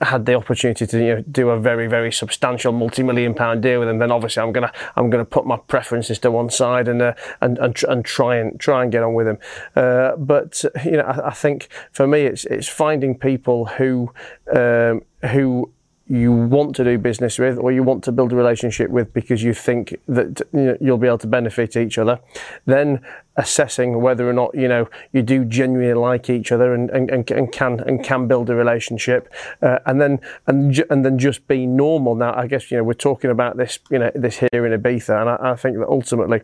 [0.00, 3.88] had the opportunity to you know, do a very very substantial multi-million pound deal with
[3.88, 3.98] him.
[3.98, 7.58] Then obviously I'm gonna I'm gonna put my preferences to one side and uh, and,
[7.58, 9.38] and and try and try and get on with him.
[9.76, 14.12] Uh, but you know, I, I, think for me it's it's finding people who
[14.54, 15.70] um, who
[16.06, 19.42] you want to do business with or you want to build a relationship with because
[19.42, 22.20] you think that you will be able to benefit each other
[22.66, 23.00] then
[23.36, 27.52] assessing whether or not you know you do genuinely like each other and, and, and
[27.52, 29.32] can and can build a relationship
[29.62, 32.14] uh, and then and and then just be normal.
[32.14, 35.20] Now i guess you know we're talking about this you know this here in ibiza
[35.20, 36.42] and i, I think that ultimately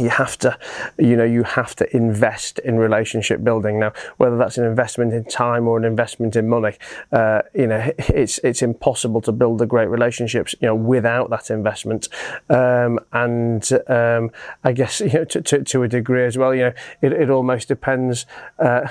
[0.00, 0.58] you have to
[0.98, 3.78] you know you have to invest in relationship building.
[3.78, 6.76] Now whether that's an investment in time or an investment in money
[7.12, 11.50] uh, you know it's it's impossible to build a great relationships you know without that
[11.50, 12.08] investment.
[12.48, 14.30] Um, and um,
[14.64, 16.72] I guess you know to, to, to, a degree as well you know
[17.02, 18.26] it, it almost depends
[18.58, 18.88] uh,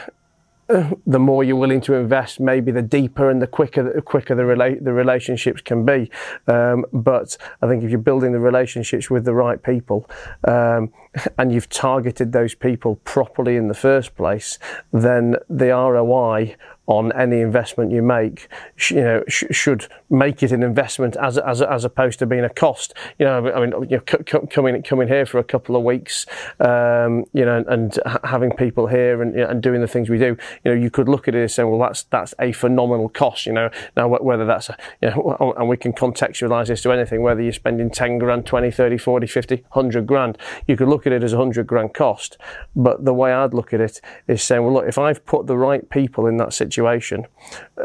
[1.08, 4.46] the more you're willing to invest, maybe the deeper and the quicker the quicker the
[4.46, 6.12] relate the relationships can be.
[6.48, 10.10] Um, but I think if you're building the relationships with the right people,
[10.46, 10.92] um,
[11.38, 14.60] and you've targeted those people properly in the first place,
[14.92, 16.56] then the ROI
[16.88, 18.48] on any investment you make,
[18.90, 22.50] you know, sh- should make it an investment as, as, as opposed to being a
[22.50, 22.94] cost.
[23.20, 25.84] You know, I mean, you know, c- c- coming coming here for a couple of
[25.84, 26.26] weeks,
[26.62, 30.10] um, you know, and, and having people here and, you know, and doing the things
[30.10, 32.54] we do, you know, you could look at it and say, well, that's that's a
[32.54, 33.46] phenomenal cost.
[33.46, 37.22] You know, now whether that's a, you know, and we can contextualize this to anything,
[37.22, 41.12] whether you're spending 10 grand, 20, 30, 40, 50, 100 grand, you could look at
[41.12, 42.38] it as a 100 grand cost.
[42.78, 45.58] But the way I'd look at it is saying, well, look, if I've put the
[45.58, 47.26] right people in that situation, situation,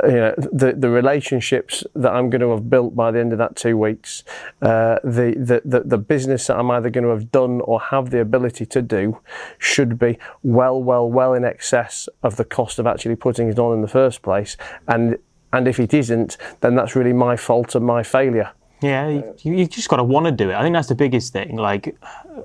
[0.03, 3.33] uh, you know, the, the relationships that I'm going to have built by the end
[3.33, 4.23] of that two weeks,
[4.61, 8.11] uh, the, the, the, the business that I'm either going to have done or have
[8.11, 9.19] the ability to do
[9.59, 13.75] should be well, well, well in excess of the cost of actually putting it on
[13.75, 14.57] in the first place.
[14.89, 15.17] And,
[15.53, 18.53] and if it isn't, then that's really my fault and my failure.
[18.83, 19.09] Yeah,
[19.43, 20.57] you, you just got to want to do it.
[20.57, 21.55] I think that's the biggest thing.
[21.55, 21.97] Like,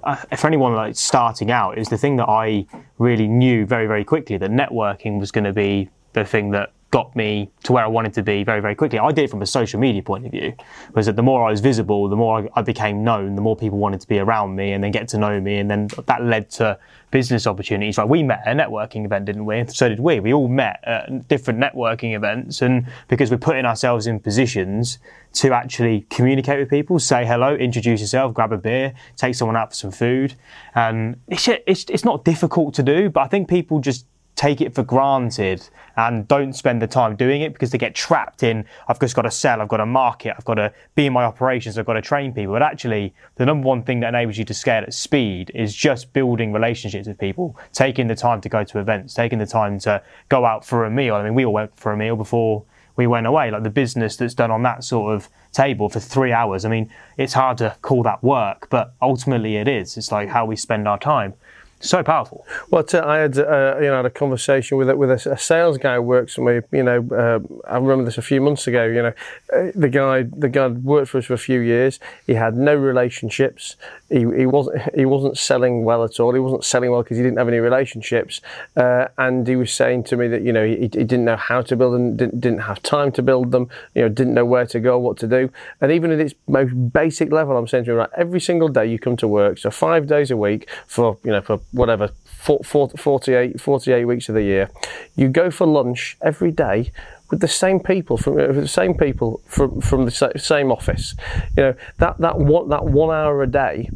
[0.04, 2.68] uh, for anyone like starting out, is the thing that I
[3.00, 7.14] really knew very, very quickly that networking was going to be the thing that got
[7.16, 8.98] me to where I wanted to be very, very quickly.
[8.98, 10.54] I did it from a social media point of view,
[10.94, 13.78] was that the more I was visible, the more I, became known, the more people
[13.78, 15.58] wanted to be around me and then get to know me.
[15.58, 16.80] And then that led to
[17.12, 17.98] business opportunities.
[17.98, 19.66] Like we met at a networking event, didn't we?
[19.68, 20.22] So did we.
[20.22, 22.62] We all met at different networking events.
[22.62, 24.98] And because we're putting ourselves in positions
[25.34, 29.72] to actually communicate with people, say hello, introduce yourself, grab a beer, take someone out
[29.72, 30.36] for some food.
[30.74, 34.06] And it's, it's, it's not difficult to do, but I think people just
[34.38, 35.68] take it for granted
[35.98, 39.24] and don't spend the time doing it because they get trapped in I've just got
[39.24, 41.94] to sell, I've got to market, I've got to be in my operations, I've got
[41.94, 42.54] to train people.
[42.54, 46.14] But actually, the number one thing that enables you to scale at speed is just
[46.14, 50.02] building relationships with people, taking the time to go to events, taking the time to
[50.30, 51.16] go out for a meal.
[51.16, 52.64] I mean, we all went for a meal before
[52.96, 53.50] we went away.
[53.52, 56.66] Like the business that's done on that sort of table for three hours.
[56.66, 59.98] I mean, it's hard to call that work, but ultimately it is.
[59.98, 61.34] It's like how we spend our time
[61.80, 62.46] so powerful.
[62.72, 65.78] Well, I had uh, you know had a conversation with a, with a, a, sales
[65.78, 66.62] guy who works for me.
[66.72, 68.86] You know, uh, I remember this a few months ago.
[68.86, 69.14] You know,
[69.54, 72.00] uh, the guy the guy worked for us for a few years.
[72.26, 73.76] He had no relationships.
[74.10, 76.34] He, he wasn't he wasn't selling well at all.
[76.34, 78.42] He wasn't selling well because he didn't have any relationships.
[78.76, 81.62] Uh, and he was saying to me that you know he, he didn't know how
[81.62, 83.70] to build them, didn't, didn't have time to build them.
[83.94, 85.52] You know, didn't know where to go, what to do.
[85.80, 88.88] And even at its most basic level, I'm saying to him, right, every single day
[88.88, 93.60] you come to work, so five days a week for you know for whatever, 48,
[93.60, 94.70] 48 weeks of the year.
[95.16, 96.92] You go for lunch every day
[97.30, 101.14] with the same people from uh, the same people from from the same office.
[101.58, 103.90] You know that that one that one hour a day.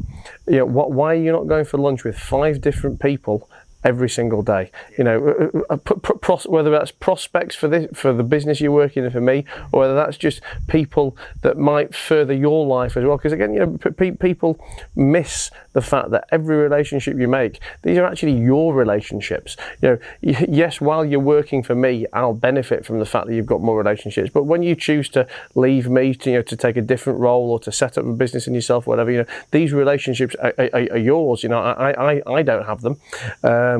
[0.46, 0.66] You know?
[0.66, 3.48] Why are you not going for lunch with five different people
[3.84, 4.70] every single day.
[4.96, 9.10] You know, uh, uh, whether that's prospects for this for the business you're working in
[9.10, 13.16] for me, or whether that's just people that might further your life as well.
[13.16, 14.58] Because again, you know, people
[14.94, 19.56] miss the fact that every relationship you make, these are actually your relationships.
[19.80, 23.46] You know, yes, while you're working for me, I'll benefit from the fact that you've
[23.46, 24.30] got more relationships.
[24.32, 27.50] But when you choose to leave me, to, you know, to take a different role
[27.50, 30.70] or to set up a business in yourself, whatever, you know, these relationships are, are,
[30.74, 31.42] are yours.
[31.42, 33.00] You know, I, I, I don't have them.
[33.42, 33.71] Um,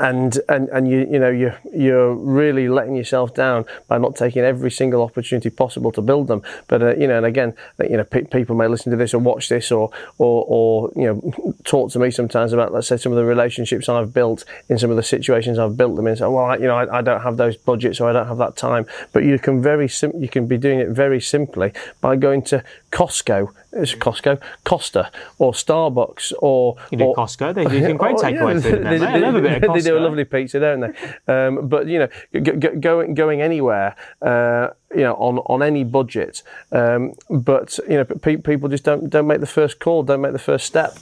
[0.00, 4.42] and and and you you know you you're really letting yourself down by not taking
[4.42, 6.42] every single opportunity possible to build them.
[6.68, 9.18] But uh, you know, and again, you know, pe- people may listen to this or
[9.18, 13.12] watch this or or or you know, talk to me sometimes about let's say some
[13.12, 16.16] of the relationships I've built in some of the situations I've built them in.
[16.16, 18.38] So, well, I, you know, I, I don't have those budgets or I don't have
[18.38, 18.86] that time.
[19.12, 22.64] But you can very sim- you can be doing it very simply by going to
[22.90, 27.54] Costco it's Costco, Costa, or Starbucks, or you do or, Costco.
[27.54, 28.84] They do some great takeaway yeah, food.
[28.84, 31.32] They, they, I love a bit of They do a lovely pizza, don't they?
[31.32, 33.96] Um, but you know, g- g- going going anywhere.
[34.22, 39.10] Uh, you know, on, on any budget, um, but you know, pe- people just don't
[39.10, 40.96] don't make the first call, don't make the first step.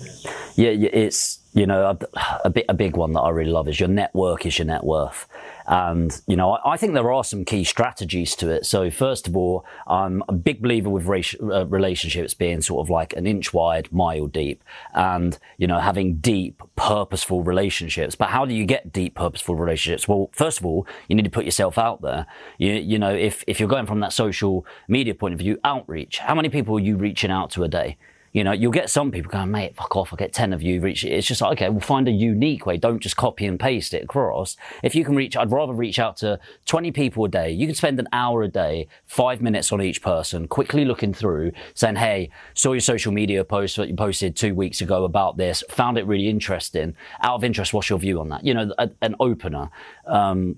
[0.57, 3.79] Yeah, it's you know a, a, bit, a big one that I really love is
[3.79, 5.29] your network is your net worth.
[5.67, 8.67] And, you know, I, think there are some key strategies to it.
[8.67, 13.15] So, first of all, I'm a big believer with uh, relationships being sort of like
[13.15, 14.63] an inch wide, mile deep,
[14.93, 18.15] and, you know, having deep, purposeful relationships.
[18.15, 20.07] But how do you get deep, purposeful relationships?
[20.07, 22.27] Well, first of all, you need to put yourself out there.
[22.59, 26.19] You, you know, if, if you're going from that social media point of view, outreach,
[26.19, 27.97] how many people are you reaching out to a day?
[28.35, 30.13] You know, you'll get some people going, mate, fuck off.
[30.13, 31.11] I get 10 of you reach it.
[31.11, 32.77] It's just like, okay, we'll find a unique way.
[32.77, 34.57] Don't just copy and paste it across.
[34.83, 37.53] If you can reach, I'd rather reach out to 20 people a day.
[37.53, 41.53] You can spend an hour a day, five minutes on each person, quickly looking through,
[41.75, 45.63] saying, hey, saw your social media post that you posted two weeks ago about this,
[45.71, 46.97] found it really interesting.
[47.23, 48.45] Out of interest, what's your view on that?
[48.45, 49.71] You know, a, an opener,
[50.07, 50.57] um,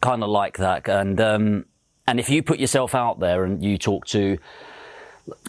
[0.00, 0.88] kind of like that.
[0.88, 1.66] And, um,
[2.06, 4.38] and if you put yourself out there and you talk to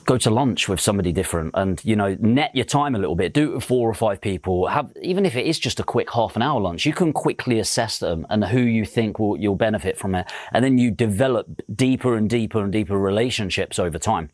[0.05, 3.33] go to lunch with somebody different and you know net your time a little bit.
[3.33, 4.67] Do it with four or five people.
[4.67, 7.59] Have even if it is just a quick half an hour lunch you can quickly
[7.59, 10.31] assess them and who you think will you'll benefit from it.
[10.51, 14.29] And then you develop deeper and deeper and deeper relationships over time.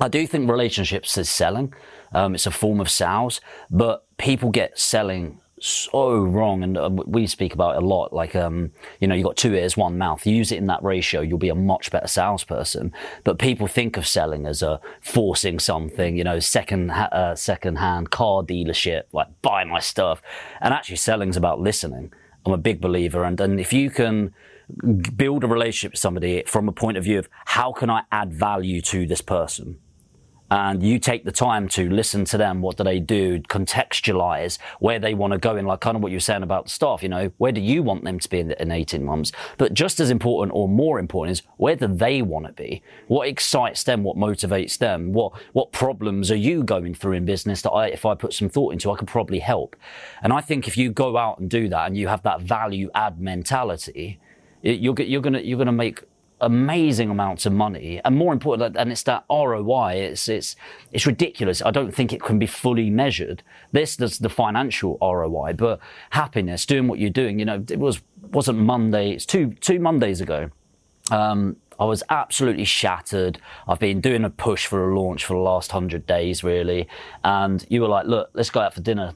[0.00, 1.74] I do think relationships is selling.
[2.12, 7.26] Um, it's a form of sales, but people get selling so wrong, and uh, we
[7.26, 8.12] speak about a lot.
[8.12, 10.26] Like, um, you know, you got two ears, one mouth.
[10.26, 12.92] Use it in that ratio, you'll be a much better salesperson.
[13.24, 16.16] But people think of selling as a forcing something.
[16.16, 20.22] You know, second uh, second hand car dealership, like buy my stuff.
[20.60, 22.12] And actually, selling's about listening.
[22.46, 24.34] I'm a big believer, and and if you can
[25.16, 28.32] build a relationship with somebody from a point of view of how can I add
[28.32, 29.78] value to this person
[30.50, 32.60] and you take the time to listen to them.
[32.60, 33.38] What do they do?
[33.40, 36.64] Contextualize where they want to go in, like kind of what you were saying about
[36.64, 37.02] the staff.
[37.02, 39.30] You know, where do you want them to be in, in 18 months?
[39.58, 42.82] But just as important or more important is where do they want to be?
[43.06, 44.02] What excites them?
[44.02, 45.12] What motivates them?
[45.12, 48.48] What, what problems are you going through in business that I, if I put some
[48.48, 49.76] thought into, I could probably help?
[50.22, 52.90] And I think if you go out and do that and you have that value
[52.94, 54.18] add mentality,
[54.62, 56.02] it, you're, you're gonna, you're gonna make
[56.40, 59.94] amazing amounts of money, and more important, and it's that ROI.
[59.94, 60.56] It's it's
[60.92, 61.62] it's ridiculous.
[61.62, 63.42] I don't think it can be fully measured.
[63.72, 65.80] This does the financial ROI, but
[66.10, 67.38] happiness, doing what you're doing.
[67.38, 68.00] You know, it was
[68.32, 69.12] wasn't Monday.
[69.12, 70.50] It's two two Mondays ago.
[71.10, 73.40] Um, I was absolutely shattered.
[73.66, 76.88] I've been doing a push for a launch for the last hundred days, really.
[77.24, 79.14] And you were like, "Look, let's go out for dinner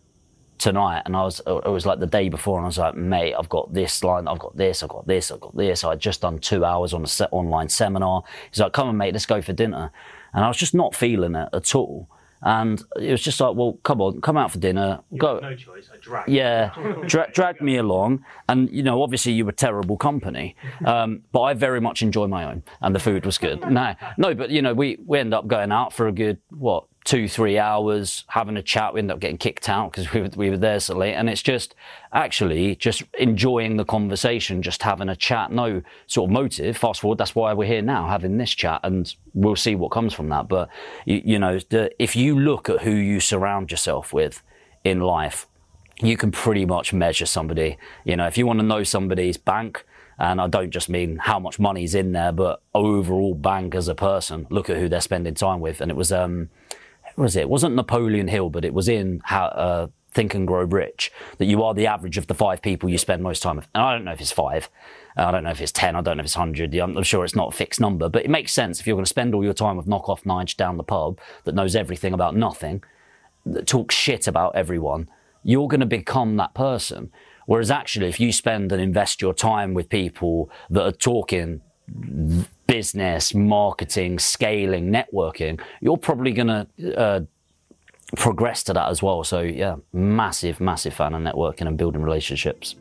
[0.59, 3.35] tonight and I was it was like the day before and I was like mate
[3.39, 6.21] I've got this line I've got this I've got this I've got this I'd just
[6.21, 9.43] done two hours on a set online seminar he's like come on mate let's go
[9.43, 9.91] for dinner
[10.33, 12.09] and I was just not feeling it at all
[12.47, 15.57] and it was just like well come on come out for dinner You go no
[15.57, 15.89] choice.
[15.93, 16.29] I dragged.
[16.29, 16.75] yeah,
[17.07, 21.55] dra- dragged me along, and you know, obviously you were terrible company, um, but I
[21.55, 23.63] very much enjoy my own, and the food was good.
[23.71, 26.85] No, no, but you know, we we end up going out for a good what
[27.05, 28.95] two three hours having a chat.
[28.95, 31.29] We end up getting kicked out because we were, we were there so late, and
[31.29, 31.75] it's just
[32.13, 35.53] actually just enjoying the conversation, just having a chat.
[35.53, 36.77] No sort of motive.
[36.77, 40.15] Fast forward, that's why we're here now, having this chat, and we'll see what comes
[40.15, 40.49] from that.
[40.49, 40.69] But
[41.05, 44.43] you, you know, the, if you look at who you surround yourself with
[44.83, 45.47] in life
[46.01, 47.79] you can pretty much measure somebody.
[48.05, 49.85] You know, if you want to know somebody's bank,
[50.19, 53.95] and I don't just mean how much money's in there, but overall bank as a
[53.95, 55.81] person, look at who they're spending time with.
[55.81, 56.51] And it was, um,
[57.17, 57.43] was it?
[57.43, 61.47] It wasn't Napoleon Hill, but it was in how, uh, Think and Grow Rich, that
[61.47, 63.67] you are the average of the five people you spend most time with.
[63.75, 64.71] And I don't know if it's five.
[65.17, 65.97] I don't know if it's 10.
[65.97, 66.75] I don't know if it's 100.
[66.75, 69.09] I'm, sure it's not a fixed number, but it makes sense if you're going to
[69.09, 72.83] spend all your time with knockoff Nige down the pub that knows everything about nothing
[73.45, 75.09] that talks shit about everyone,
[75.43, 77.13] you're going to become that person.
[77.47, 81.61] Whereas actually, if you spend and invest your time with people that are talking
[82.67, 87.21] business, marketing, scaling, networking, you're probably going to uh,
[88.17, 89.25] progress to that as well.
[89.25, 92.77] So yeah, massive, massive fan of networking and building relationships.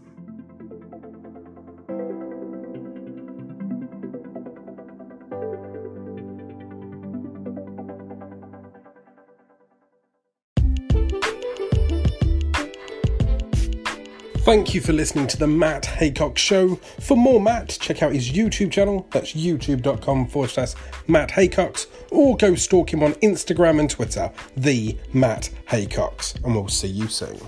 [14.43, 16.75] Thank you for listening to the Matt Haycox Show.
[16.99, 19.07] For more Matt, check out his YouTube channel.
[19.11, 20.73] That's youtube.com forward slash
[21.07, 21.87] Matt Haycox.
[22.11, 26.35] Or go stalk him on Instagram and Twitter, the Matt Haycox.
[26.43, 27.39] And we'll see you soon.